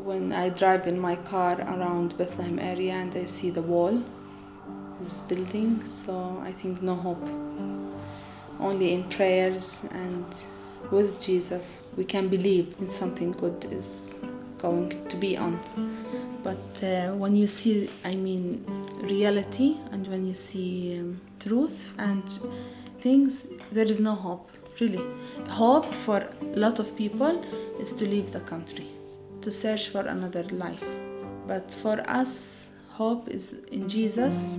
When 0.04 0.34
I 0.34 0.50
drive 0.50 0.86
in 0.86 1.00
my 1.00 1.16
car 1.16 1.62
around 1.62 2.18
Bethlehem 2.18 2.60
area 2.60 2.94
and 2.94 3.16
I 3.16 3.24
see 3.24 3.52
the 3.52 3.62
wall, 3.62 4.04
this 5.00 5.22
building, 5.22 5.82
so 5.88 6.42
I 6.44 6.52
think 6.52 6.82
no 6.82 6.96
hope. 6.96 7.26
Only 8.60 8.94
in 8.94 9.06
prayers 9.06 9.84
and 9.92 10.26
with 10.92 11.22
Jesus 11.22 11.84
we 11.96 12.04
can 12.04 12.28
believe 12.28 12.76
in 12.80 12.89
something 12.89 13.32
good 13.32 13.66
is 13.72 14.20
going 14.58 14.89
to 15.08 15.16
be 15.16 15.38
on. 15.38 15.58
But 16.44 16.84
uh, 16.84 17.13
when 17.13 17.36
you 17.38 17.48
see, 17.48 17.89
I 18.04 18.16
mean, 18.16 18.66
reality 19.02 19.78
and 19.92 20.06
when 20.08 20.28
you 20.28 20.34
see 20.34 21.00
um, 21.00 21.22
truth 21.39 21.89
and 21.98 22.24
things, 23.00 23.48
there 23.72 23.86
is 23.86 24.02
no 24.02 24.16
hope, 24.16 24.52
really. 24.82 25.06
Hope 25.48 25.94
for 26.06 26.18
a 26.18 26.60
lot 26.60 26.80
of 26.80 26.94
people 26.98 27.42
is 27.80 27.94
to 27.94 28.06
leave 28.06 28.34
the 28.34 28.42
country, 28.42 28.89
to 29.44 29.52
search 29.52 29.90
for 29.90 30.02
another 30.02 30.44
life. 30.46 30.84
But 31.48 31.74
for 31.74 32.02
us, 32.10 32.72
hope 32.90 33.30
is 33.30 33.54
in 33.72 33.88
Jesus. 33.88 34.58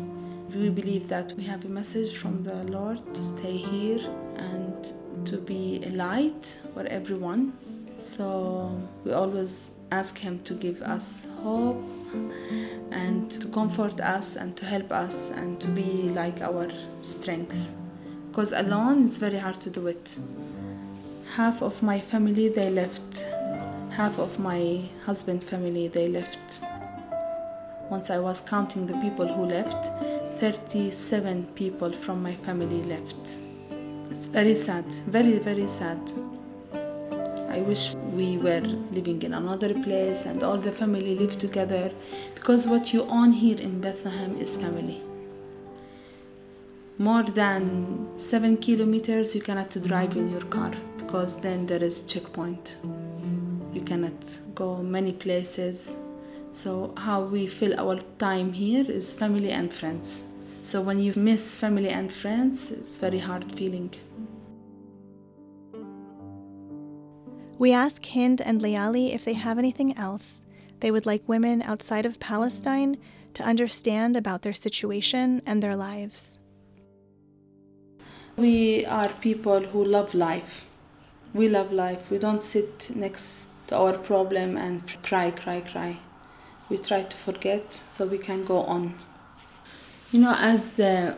We 0.54 0.68
believe 0.68 1.08
that 1.08 1.32
we 1.32 1.42
have 1.44 1.64
a 1.64 1.68
message 1.68 2.16
from 2.16 2.44
the 2.44 2.62
Lord 2.64 2.98
to 3.14 3.22
stay 3.22 3.56
here 3.56 4.00
and 4.36 5.26
to 5.26 5.38
be 5.38 5.82
a 5.84 5.90
light 5.90 6.56
for 6.74 6.86
everyone. 6.86 7.52
So 7.98 8.80
we 9.04 9.12
always 9.12 9.72
ask 9.90 10.16
Him 10.18 10.40
to 10.44 10.54
give 10.54 10.80
us 10.82 11.26
hope 11.42 11.82
and 12.92 13.30
to 13.32 13.48
comfort 13.48 14.00
us 14.00 14.36
and 14.36 14.56
to 14.56 14.64
help 14.64 14.92
us 14.92 15.30
and 15.30 15.60
to 15.60 15.68
be 15.68 16.10
like 16.10 16.40
our 16.40 16.70
strength 17.02 17.56
because 18.34 18.50
alone 18.50 19.06
it's 19.06 19.18
very 19.18 19.38
hard 19.38 19.60
to 19.60 19.70
do 19.70 19.86
it. 19.86 20.16
Half 21.36 21.62
of 21.62 21.80
my 21.84 22.00
family 22.00 22.48
they 22.48 22.68
left, 22.68 23.24
half 23.96 24.18
of 24.18 24.38
my 24.40 24.80
husband 25.06 25.44
family 25.44 25.86
they 25.86 26.08
left. 26.08 26.60
Once 27.90 28.10
I 28.10 28.18
was 28.18 28.40
counting 28.40 28.86
the 28.86 28.98
people 28.98 29.28
who 29.28 29.44
left, 29.44 29.82
37 30.40 31.46
people 31.54 31.92
from 31.92 32.20
my 32.20 32.34
family 32.34 32.82
left. 32.82 33.38
It's 34.10 34.26
very 34.26 34.56
sad, 34.56 34.84
very, 35.06 35.38
very 35.38 35.68
sad. 35.68 36.00
I 37.48 37.60
wish 37.60 37.94
we 37.94 38.36
were 38.36 38.62
living 38.90 39.22
in 39.22 39.32
another 39.32 39.72
place 39.74 40.24
and 40.24 40.42
all 40.42 40.58
the 40.58 40.72
family 40.72 41.14
live 41.14 41.38
together 41.38 41.92
because 42.34 42.66
what 42.66 42.92
you 42.92 43.02
own 43.04 43.32
here 43.32 43.58
in 43.58 43.80
Bethlehem 43.80 44.36
is 44.40 44.56
family 44.56 45.02
more 46.98 47.24
than 47.24 48.08
seven 48.16 48.56
kilometers 48.56 49.34
you 49.34 49.40
cannot 49.40 49.70
drive 49.82 50.16
in 50.16 50.30
your 50.30 50.42
car 50.42 50.72
because 50.96 51.40
then 51.40 51.66
there 51.66 51.82
is 51.82 52.02
a 52.02 52.06
checkpoint 52.06 52.76
You 53.74 53.82
cannot 53.82 54.38
go 54.54 54.76
many 54.76 55.12
places. 55.12 55.94
So, 56.52 56.94
how 56.96 57.22
we 57.22 57.46
fill 57.46 57.78
our 57.78 57.98
time 58.18 58.52
here 58.52 58.88
is 58.88 59.12
family 59.12 59.50
and 59.50 59.72
friends. 59.72 60.22
So, 60.62 60.80
when 60.80 61.00
you 61.00 61.12
miss 61.16 61.54
family 61.54 61.88
and 61.88 62.12
friends, 62.12 62.70
it's 62.70 62.96
very 62.98 63.18
hard 63.18 63.50
feeling. 63.52 63.90
We 67.58 67.72
ask 67.72 68.06
Hind 68.06 68.40
and 68.40 68.60
Layali 68.62 69.14
if 69.14 69.24
they 69.24 69.34
have 69.34 69.58
anything 69.58 69.98
else 69.98 70.42
they 70.84 70.90
would 70.90 71.06
like 71.06 71.26
women 71.26 71.62
outside 71.62 72.04
of 72.04 72.20
Palestine 72.20 72.98
to 73.32 73.42
understand 73.42 74.16
about 74.16 74.42
their 74.42 74.52
situation 74.52 75.40
and 75.46 75.62
their 75.62 75.74
lives. 75.74 76.36
We 78.36 78.84
are 78.84 79.08
people 79.22 79.60
who 79.60 79.82
love 79.82 80.12
life. 80.12 80.66
We 81.32 81.48
love 81.48 81.72
life. 81.72 82.10
We 82.10 82.18
don't 82.18 82.42
sit 82.42 82.94
next 82.94 83.48
to 83.66 83.76
our 83.76 83.98
problem 83.98 84.56
and 84.56 84.82
cry, 85.02 85.30
cry, 85.30 85.60
cry. 85.60 85.98
We 86.68 86.78
try 86.78 87.02
to 87.02 87.16
forget 87.16 87.82
so 87.90 88.06
we 88.06 88.18
can 88.18 88.44
go 88.44 88.60
on. 88.62 88.98
You 90.12 90.20
know, 90.20 90.34
as 90.36 90.78
a 90.78 91.16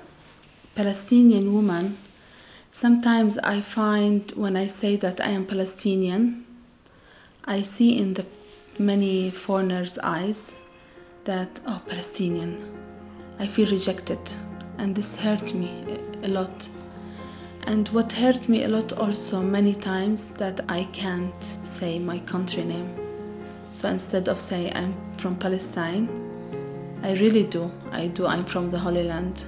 Palestinian 0.75 1.53
woman, 1.53 1.99
sometimes 2.71 3.39
I 3.39 3.61
find 3.61 4.31
when 4.33 4.57
I 4.57 4.67
say 4.67 4.97
that 4.97 5.21
I 5.21 5.31
am 5.31 5.47
Palestinian, 5.47 6.47
I 7.45 7.63
see 7.63 7.97
in 7.97 8.15
the 8.15 8.27
many 8.79 9.31
foreigners' 9.31 9.99
eyes 9.99 10.57
that, 11.25 11.61
oh, 11.67 11.81
Palestinian, 11.87 12.53
I 13.39 13.47
feel 13.47 13.71
rejected. 13.71 14.19
And 14.79 14.95
this 14.95 15.15
hurt 15.17 15.55
me 15.55 15.71
a 16.23 16.29
lot. 16.29 16.69
And 17.67 17.89
what 17.89 18.13
hurt 18.13 18.49
me 18.49 18.63
a 18.63 18.69
lot 18.69 18.93
also 18.93 19.43
many 19.43 19.75
times 19.75 20.31
that 20.35 20.61
I 20.69 20.85
can't 20.93 21.45
say 21.63 21.99
my 21.99 22.21
country 22.21 22.65
name. 22.65 22.89
So 23.73 23.89
instead 23.89 24.29
of 24.29 24.39
saying 24.41 24.73
I'm 24.77 24.95
from 25.17 25.35
Palestine, 25.35 26.09
I 27.03 27.15
really 27.15 27.43
do. 27.43 27.73
I 27.91 28.07
do. 28.07 28.27
I'm 28.27 28.45
from 28.45 28.71
the 28.71 28.79
Holy 28.79 29.03
Land. 29.03 29.45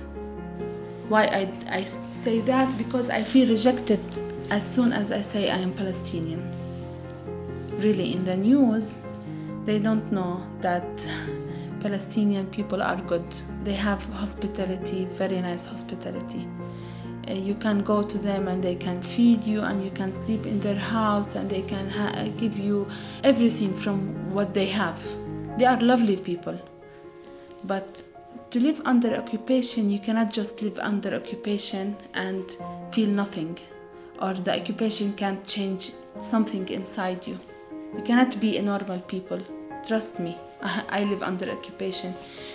Why 1.09 1.27
I, 1.27 1.53
I 1.71 1.85
say 1.85 2.41
that? 2.41 2.77
Because 2.77 3.09
I 3.09 3.23
feel 3.23 3.49
rejected 3.49 4.01
as 4.51 4.69
soon 4.69 4.93
as 4.93 5.13
I 5.13 5.23
say 5.23 5.51
I 5.51 5.59
am 5.59 5.73
Palestinian. 5.73 6.43
Really, 7.79 8.15
in 8.15 8.25
the 8.25 8.37
news, 8.37 8.97
they 9.65 9.79
don't 9.79 10.11
know 10.11 10.43
that 10.61 10.85
Palestinian 11.81 12.47
people 12.49 12.83
are 12.83 12.97
good. 12.97 13.27
They 13.63 13.75
have 13.75 14.05
hospitality, 14.15 15.05
very 15.13 15.41
nice 15.41 15.65
hospitality. 15.65 16.49
Uh, 17.29 17.35
you 17.35 17.55
can 17.55 17.83
go 17.83 18.03
to 18.03 18.17
them 18.19 18.49
and 18.49 18.63
they 18.63 18.75
can 18.75 19.03
feed 19.03 19.45
you 19.45 19.61
and 19.61 19.85
you 19.85 19.91
can 19.91 20.11
sleep 20.11 20.47
in 20.47 20.61
their 20.61 20.77
house 20.77 21.35
and 21.35 21.51
they 21.51 21.63
can 21.63 21.91
ha- 21.91 22.27
give 22.39 22.59
you 22.59 22.87
everything 23.23 23.75
from 23.77 24.33
what 24.33 24.55
they 24.55 24.67
have. 24.67 24.99
They 25.59 25.67
are 25.67 25.79
lovely 25.81 26.17
people. 26.17 26.59
But 27.65 28.03
to 28.51 28.61
live 28.61 28.81
under 28.85 29.15
occupation, 29.15 29.91
you 29.91 29.99
cannot 29.99 30.33
just 30.33 30.63
live 30.63 30.79
under 30.79 31.15
occupation 31.15 31.97
and 32.15 32.57
feel 32.93 33.09
nothing, 33.09 33.59
or 34.23 34.33
the 34.33 34.59
occupation 34.59 35.13
can't 35.13 35.45
change 35.47 35.93
something 36.21 36.69
inside 36.69 37.27
you. 37.27 37.39
You 37.97 38.03
cannot 38.03 38.41
be 38.41 38.57
a 38.57 38.63
normal 38.63 39.01
people. 39.01 39.41
Trust 39.85 40.19
me, 40.19 40.39
I 40.89 41.05
live 41.05 41.23
under 41.23 41.51
occupation. 41.51 42.15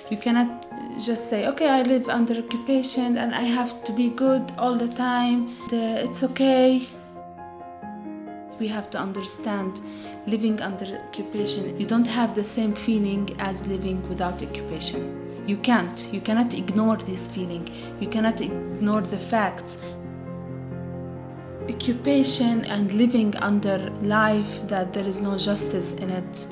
You 0.09 0.17
cannot 0.17 0.65
just 0.99 1.29
say, 1.29 1.47
okay, 1.47 1.69
I 1.69 1.83
live 1.83 2.09
under 2.09 2.35
occupation 2.35 3.17
and 3.17 3.33
I 3.33 3.41
have 3.43 3.83
to 3.85 3.91
be 3.91 4.09
good 4.09 4.51
all 4.57 4.75
the 4.75 4.87
time. 4.87 5.55
It's 5.71 6.23
okay. 6.23 6.87
We 8.59 8.67
have 8.67 8.89
to 8.91 8.99
understand 8.99 9.81
living 10.25 10.61
under 10.61 10.85
occupation, 11.07 11.77
you 11.79 11.85
don't 11.85 12.07
have 12.07 12.35
the 12.35 12.43
same 12.43 12.73
feeling 12.73 13.35
as 13.39 13.65
living 13.67 14.07
without 14.07 14.41
occupation. 14.41 15.43
You 15.45 15.57
can't. 15.57 16.07
You 16.13 16.21
cannot 16.21 16.53
ignore 16.53 16.97
this 16.97 17.27
feeling. 17.27 17.67
You 17.99 18.07
cannot 18.07 18.39
ignore 18.39 19.01
the 19.01 19.19
facts 19.19 19.77
occupation 21.69 22.65
and 22.65 22.91
living 22.93 23.35
under 23.37 23.89
life 24.01 24.67
that 24.67 24.91
there 24.93 25.05
is 25.05 25.21
no 25.21 25.37
justice 25.37 25.93
in 25.93 26.09
it 26.09 26.45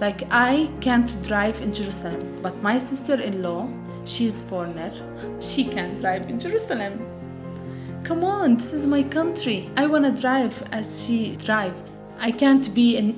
like 0.00 0.22
I 0.30 0.70
can't 0.80 1.10
drive 1.24 1.60
in 1.60 1.72
Jerusalem, 1.72 2.40
but 2.42 2.62
my 2.62 2.78
sister-in-law, 2.78 3.68
she's 4.04 4.42
foreigner, 4.42 4.92
she 5.40 5.64
can 5.64 5.98
drive 5.98 6.28
in 6.28 6.38
Jerusalem. 6.38 7.04
Come 8.04 8.24
on, 8.24 8.56
this 8.56 8.72
is 8.72 8.86
my 8.86 9.02
country. 9.02 9.70
I 9.76 9.86
wanna 9.86 10.12
drive 10.12 10.62
as 10.72 11.04
she 11.04 11.36
drive. 11.36 11.74
I 12.18 12.30
can't 12.30 12.72
be 12.74 12.96
a 12.96 13.14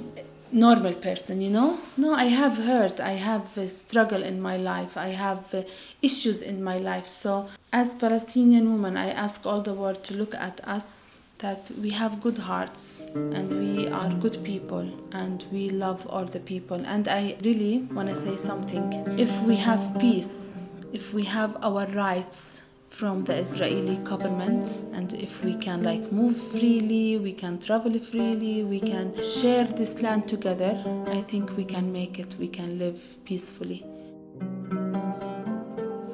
normal 0.53 0.95
person, 0.95 1.41
you 1.41 1.51
know? 1.51 1.79
No, 1.97 2.13
I 2.15 2.25
have 2.25 2.57
hurt. 2.57 2.99
I 3.01 3.13
have 3.13 3.57
a 3.57 3.69
struggle 3.69 4.23
in 4.23 4.41
my 4.41 4.57
life. 4.57 4.97
I 4.97 5.09
have 5.09 5.55
uh, 5.55 5.63
issues 6.03 6.43
in 6.43 6.63
my 6.63 6.79
life. 6.79 7.07
So, 7.07 7.49
as 7.73 7.95
Palestinian 7.95 8.71
woman, 8.73 8.97
I 8.97 9.11
ask 9.11 9.47
all 9.47 9.61
the 9.61 9.75
world 9.75 10.03
to 10.05 10.15
look 10.15 10.35
at 10.35 10.61
us 10.67 11.10
that 11.41 11.71
we 11.81 11.91
have 11.91 12.21
good 12.21 12.37
hearts 12.37 13.07
and 13.15 13.51
we 13.59 13.89
are 13.89 14.11
good 14.15 14.43
people 14.45 14.87
and 15.13 15.45
we 15.51 15.71
love 15.71 16.07
all 16.07 16.25
the 16.25 16.41
people. 16.41 16.77
And 16.85 17.09
I 17.09 17.37
really 17.43 17.79
want 17.93 18.09
to 18.11 18.15
say 18.15 18.37
something. 18.37 18.93
If 19.19 19.33
we 19.43 19.57
have 19.57 19.97
peace, 19.99 20.55
if 20.93 21.15
we 21.15 21.25
have 21.25 21.57
our 21.63 21.87
rights 21.87 22.61
from 22.91 23.25
the 23.25 23.37
Israeli 23.37 23.97
government 23.97 24.83
and 24.93 25.15
if 25.15 25.43
we 25.43 25.55
can 25.55 25.83
like 25.83 26.13
move 26.13 26.37
freely, 26.51 27.17
we 27.17 27.33
can 27.33 27.59
travel 27.59 27.99
freely, 28.01 28.63
we 28.63 28.81
can 28.81 29.23
share 29.23 29.65
this 29.65 30.03
land 30.03 30.29
together, 30.29 30.83
I 31.07 31.23
think 31.23 31.57
we 31.57 31.65
can 31.65 31.91
make 31.91 32.19
it, 32.19 32.35
we 32.39 32.49
can 32.49 32.79
live 32.79 33.01
peacefully. 33.25 33.87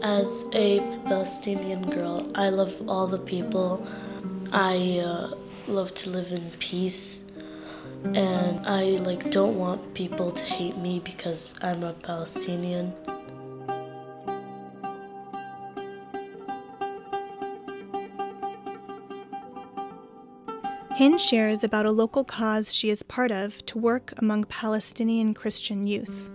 As 0.03 0.45
a 0.53 0.79
Palestinian 1.05 1.91
girl, 1.91 2.31
I 2.37 2.51
love 2.51 2.81
all 2.89 3.09
the 3.09 3.19
people 3.19 3.85
I 4.53 5.01
uh, 5.01 5.35
love 5.67 5.95
to 5.95 6.11
live 6.11 6.33
in 6.33 6.51
peace 6.59 7.25
and 8.15 8.67
I 8.67 8.97
like 9.03 9.31
don't 9.31 9.59
want 9.59 9.95
people 9.95 10.31
to 10.31 10.45
hate 10.45 10.77
me 10.77 11.01
because 11.01 11.55
I'm 11.63 11.83
a 11.83 11.93
Palestinian. 11.93 12.95
Hind 20.91 21.21
shares 21.21 21.63
about 21.63 21.85
a 21.85 21.91
local 21.91 22.25
cause 22.25 22.75
she 22.75 22.89
is 22.89 23.03
part 23.03 23.31
of 23.31 23.65
to 23.67 23.79
work 23.79 24.15
among 24.17 24.45
Palestinian 24.45 25.35
Christian 25.35 25.87
youth 25.87 26.31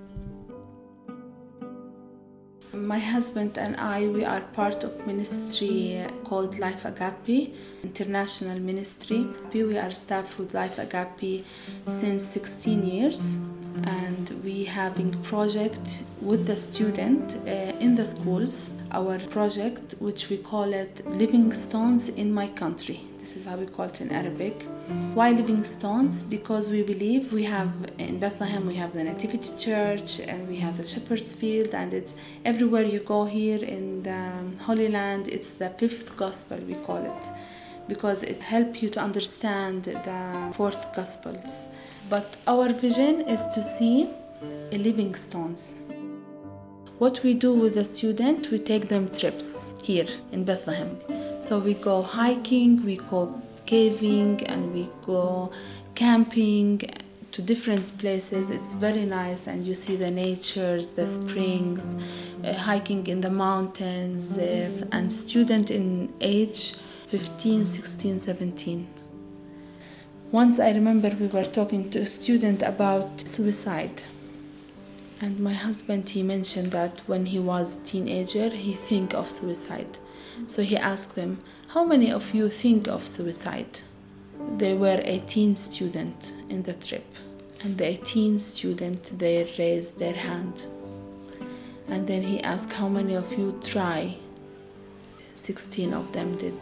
my 2.81 2.99
husband 2.99 3.57
and 3.57 3.75
I, 3.77 4.07
we 4.07 4.25
are 4.25 4.41
part 4.41 4.83
of 4.83 5.05
ministry 5.05 6.05
called 6.23 6.59
Life 6.59 6.85
Agape, 6.85 7.53
international 7.83 8.59
ministry. 8.59 9.27
We 9.53 9.77
are 9.77 9.91
staff 9.91 10.37
with 10.37 10.53
Life 10.53 10.79
Agape 10.79 11.45
since 11.87 12.23
16 12.23 12.85
years 12.85 13.37
and 13.83 14.29
we 14.43 14.65
having 14.65 15.11
project 15.23 16.03
with 16.21 16.45
the 16.45 16.57
student 16.57 17.35
uh, 17.47 17.49
in 17.79 17.95
the 17.95 18.05
schools 18.05 18.71
our 18.91 19.17
project 19.29 19.95
which 19.99 20.29
we 20.29 20.37
call 20.37 20.73
it 20.73 21.05
living 21.07 21.53
stones 21.53 22.09
in 22.09 22.33
my 22.33 22.47
country 22.47 22.99
this 23.21 23.35
is 23.35 23.45
how 23.45 23.55
we 23.55 23.67
call 23.67 23.85
it 23.85 24.01
in 24.01 24.09
Arabic. 24.11 24.63
Why 25.13 25.29
living 25.29 25.63
stones? 25.63 26.23
Because 26.23 26.69
we 26.69 26.81
believe 26.81 27.31
we 27.31 27.43
have 27.43 27.71
in 27.99 28.19
Bethlehem 28.19 28.65
we 28.65 28.75
have 28.75 28.93
the 28.93 29.03
Nativity 29.03 29.55
Church 29.57 30.19
and 30.19 30.47
we 30.47 30.57
have 30.57 30.75
the 30.77 30.85
Shepherd's 30.85 31.31
Field 31.31 31.75
and 31.75 31.93
it's 31.93 32.15
everywhere 32.43 32.83
you 32.83 32.99
go 32.99 33.25
here 33.25 33.63
in 33.63 34.01
the 34.01 34.21
um, 34.31 34.57
Holy 34.57 34.89
Land. 34.89 35.27
It's 35.27 35.51
the 35.51 35.69
fifth 35.69 36.17
gospel 36.17 36.57
we 36.67 36.73
call 36.87 37.05
it 37.13 37.23
because 37.87 38.23
it 38.23 38.41
helps 38.41 38.81
you 38.81 38.89
to 38.89 38.99
understand 38.99 39.83
the 39.83 40.53
fourth 40.55 40.83
gospels. 40.95 41.67
But 42.09 42.37
our 42.47 42.69
vision 42.69 43.21
is 43.21 43.45
to 43.53 43.61
see 43.61 44.09
a 44.71 44.77
living 44.79 45.13
stones. 45.13 45.77
What 46.97 47.21
we 47.23 47.35
do 47.35 47.53
with 47.53 47.75
the 47.75 47.85
student, 47.85 48.49
we 48.49 48.57
take 48.57 48.89
them 48.89 49.09
trips 49.13 49.65
here 49.83 50.07
in 50.31 50.43
Bethlehem 50.43 50.99
so 51.51 51.59
we 51.59 51.73
go 51.73 52.01
hiking, 52.01 52.81
we 52.85 52.95
go 52.95 53.41
caving, 53.65 54.41
and 54.47 54.73
we 54.73 54.87
go 55.05 55.51
camping 55.95 56.79
to 57.33 57.41
different 57.41 57.97
places. 57.97 58.49
It's 58.49 58.71
very 58.71 59.03
nice, 59.03 59.47
and 59.47 59.61
you 59.67 59.73
see 59.73 59.97
the 59.97 60.09
natures, 60.09 60.93
the 60.93 61.05
springs, 61.05 61.97
uh, 62.45 62.53
hiking 62.53 63.05
in 63.07 63.19
the 63.19 63.29
mountains, 63.29 64.37
uh, 64.37 64.87
and 64.93 65.11
student 65.11 65.69
in 65.71 66.13
age 66.21 66.75
15, 67.07 67.65
16, 67.65 68.19
17. 68.19 68.87
Once 70.31 70.57
I 70.57 70.71
remember 70.71 71.09
we 71.19 71.27
were 71.27 71.43
talking 71.43 71.89
to 71.89 71.99
a 71.99 72.05
student 72.05 72.61
about 72.61 73.27
suicide. 73.27 74.03
And 75.19 75.37
my 75.41 75.53
husband, 75.53 76.11
he 76.11 76.23
mentioned 76.23 76.71
that 76.71 77.01
when 77.07 77.25
he 77.25 77.39
was 77.39 77.77
teenager, 77.83 78.47
he 78.47 78.71
think 78.71 79.13
of 79.13 79.29
suicide. 79.29 79.99
So 80.47 80.63
he 80.63 80.77
asked 80.77 81.15
them, 81.15 81.39
How 81.69 81.83
many 81.83 82.11
of 82.11 82.33
you 82.33 82.49
think 82.49 82.87
of 82.87 83.07
suicide? 83.07 83.79
There 84.57 84.75
were 84.75 85.01
18 85.03 85.55
students 85.55 86.31
in 86.49 86.63
the 86.63 86.73
trip, 86.73 87.05
and 87.63 87.77
the 87.77 87.85
18 87.85 88.39
students 88.39 89.11
they 89.11 89.53
raised 89.57 89.99
their 89.99 90.13
hand. 90.13 90.65
And 91.87 92.07
then 92.07 92.21
he 92.21 92.41
asked 92.41 92.73
how 92.73 92.87
many 92.87 93.15
of 93.15 93.37
you 93.37 93.59
try? 93.63 94.17
16 95.33 95.93
of 95.93 96.11
them 96.13 96.35
did. 96.35 96.59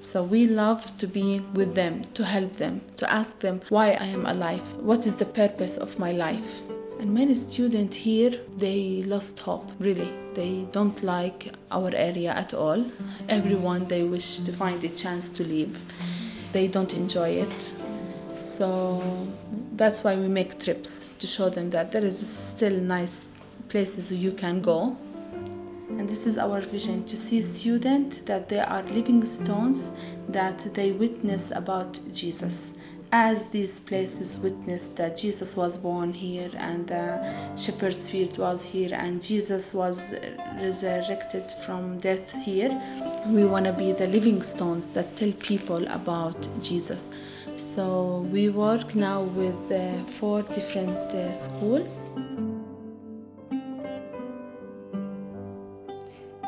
So 0.00 0.22
we 0.22 0.46
love 0.46 0.96
to 0.98 1.06
be 1.06 1.40
with 1.54 1.74
them 1.74 2.02
to 2.14 2.24
help 2.24 2.54
them 2.54 2.80
to 2.96 3.10
ask 3.12 3.38
them 3.40 3.60
why 3.68 3.92
i 3.92 4.06
am 4.06 4.26
alive? 4.26 4.74
What 4.74 5.06
is 5.06 5.16
the 5.16 5.24
purpose 5.24 5.76
of 5.76 5.98
my 5.98 6.12
life 6.12 6.62
and 7.00 7.14
many 7.14 7.34
students 7.34 7.96
here 7.96 8.38
they 8.58 9.02
lost 9.04 9.38
hope 9.38 9.70
really. 9.78 10.12
They 10.34 10.66
don't 10.70 11.02
like 11.02 11.54
our 11.70 11.90
area 11.94 12.32
at 12.32 12.52
all. 12.52 12.84
Everyone 13.28 13.88
they 13.88 14.02
wish 14.02 14.40
to 14.40 14.52
find 14.52 14.84
a 14.84 14.90
chance 14.90 15.30
to 15.30 15.42
leave 15.42 15.80
they 16.52 16.68
don't 16.68 16.92
enjoy 16.92 17.30
it. 17.46 17.74
So 18.36 19.02
that's 19.76 20.04
why 20.04 20.14
we 20.16 20.28
make 20.28 20.60
trips 20.60 21.10
to 21.18 21.26
show 21.26 21.48
them 21.48 21.70
that 21.70 21.90
there 21.90 22.04
is 22.04 22.18
still 22.18 22.76
nice 22.78 23.24
places 23.70 24.12
you 24.12 24.32
can 24.32 24.60
go. 24.60 24.96
And 25.88 26.06
this 26.06 26.26
is 26.26 26.36
our 26.36 26.60
vision 26.60 27.04
to 27.04 27.16
see 27.16 27.40
students 27.40 28.18
that 28.26 28.50
they 28.50 28.60
are 28.60 28.82
living 28.82 29.24
stones 29.24 29.92
that 30.28 30.74
they 30.74 30.92
witness 30.92 31.50
about 31.50 31.98
jesus 32.12 32.74
as 33.12 33.48
these 33.48 33.80
places 33.80 34.38
witness 34.38 34.84
that 34.98 35.16
jesus 35.16 35.56
was 35.56 35.76
born 35.76 36.12
here 36.12 36.50
and 36.56 36.86
the 36.86 37.56
shepherd's 37.56 38.08
field 38.08 38.38
was 38.38 38.64
here 38.64 38.94
and 38.94 39.20
jesus 39.22 39.74
was 39.74 40.14
resurrected 40.56 41.52
from 41.64 41.98
death 41.98 42.32
here 42.44 42.70
we 43.26 43.44
want 43.44 43.64
to 43.64 43.72
be 43.72 43.90
the 43.92 44.06
living 44.06 44.40
stones 44.40 44.86
that 44.88 45.16
tell 45.16 45.32
people 45.32 45.84
about 45.88 46.48
jesus 46.62 47.08
so 47.60 48.26
we 48.32 48.48
work 48.48 48.94
now 48.94 49.22
with 49.22 49.70
uh, 49.70 50.02
four 50.04 50.42
different 50.42 50.96
uh, 51.14 51.34
schools. 51.34 52.10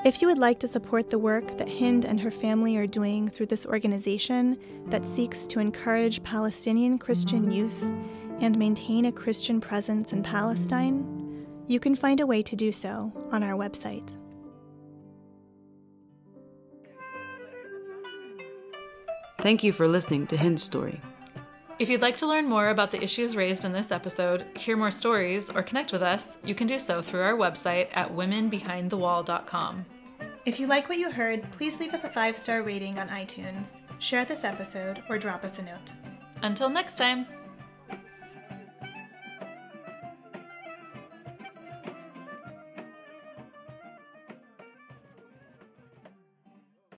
If 0.05 0.21
you 0.21 0.27
would 0.27 0.41
like 0.41 0.59
to 0.59 0.67
support 0.67 1.09
the 1.09 1.19
work 1.19 1.57
that 1.59 1.69
Hind 1.69 2.05
and 2.05 2.21
her 2.21 2.31
family 2.33 2.77
are 2.77 2.89
doing 2.89 3.29
through 3.29 3.47
this 3.47 3.65
organization 3.65 4.59
that 4.89 5.07
seeks 5.07 5.47
to 5.47 5.61
encourage 5.61 6.25
Palestinian 6.25 6.99
Christian 6.99 7.53
youth 7.53 7.81
and 8.41 8.59
maintain 8.59 9.05
a 9.05 9.13
Christian 9.13 9.61
presence 9.61 10.13
in 10.13 10.25
Palestine, 10.25 11.47
you 11.69 11.79
can 11.79 11.95
find 11.95 12.19
a 12.19 12.27
way 12.27 12.43
to 12.43 12.57
do 12.57 12.73
so 12.73 13.13
on 13.31 13.45
our 13.45 13.57
website. 13.57 14.13
Thank 19.39 19.63
you 19.63 19.71
for 19.71 19.87
listening 19.87 20.27
to 20.29 20.37
Hind's 20.37 20.65
story. 20.65 21.01
If 21.79 21.89
you'd 21.89 22.03
like 22.03 22.17
to 22.19 22.29
learn 22.29 22.49
more 22.49 22.69
about 22.69 22.91
the 22.91 23.03
issues 23.03 23.35
raised 23.35 23.65
in 23.65 23.73
this 23.73 23.91
episode, 23.91 24.47
hear 24.57 24.77
more 24.77 24.91
stories, 24.91 25.51
or 25.51 25.63
connect 25.63 25.93
with 25.93 26.03
us, 26.03 26.39
you 26.45 26.55
can 26.55 26.67
do 26.67 26.79
so 26.79 27.03
through 27.03 27.23
our 27.23 27.35
website 27.37 27.89
at 27.93 28.15
womenbehindthewall.com. 28.15 29.87
If 30.45 30.59
you 30.59 30.67
like 30.67 30.89
what 30.89 30.99
you 30.99 31.11
heard, 31.11 31.43
please 31.53 31.79
leave 31.79 31.95
us 31.95 32.03
a 32.03 32.09
five 32.09 32.37
star 32.37 32.63
rating 32.63 32.99
on 32.99 33.09
iTunes, 33.09 33.75
share 34.01 34.25
this 34.25 34.43
episode, 34.43 35.03
or 35.09 35.17
drop 35.17 35.45
us 35.45 35.59
a 35.59 35.63
note. 35.63 35.93
Until 36.43 36.69
next 36.69 36.97
time. 36.97 37.27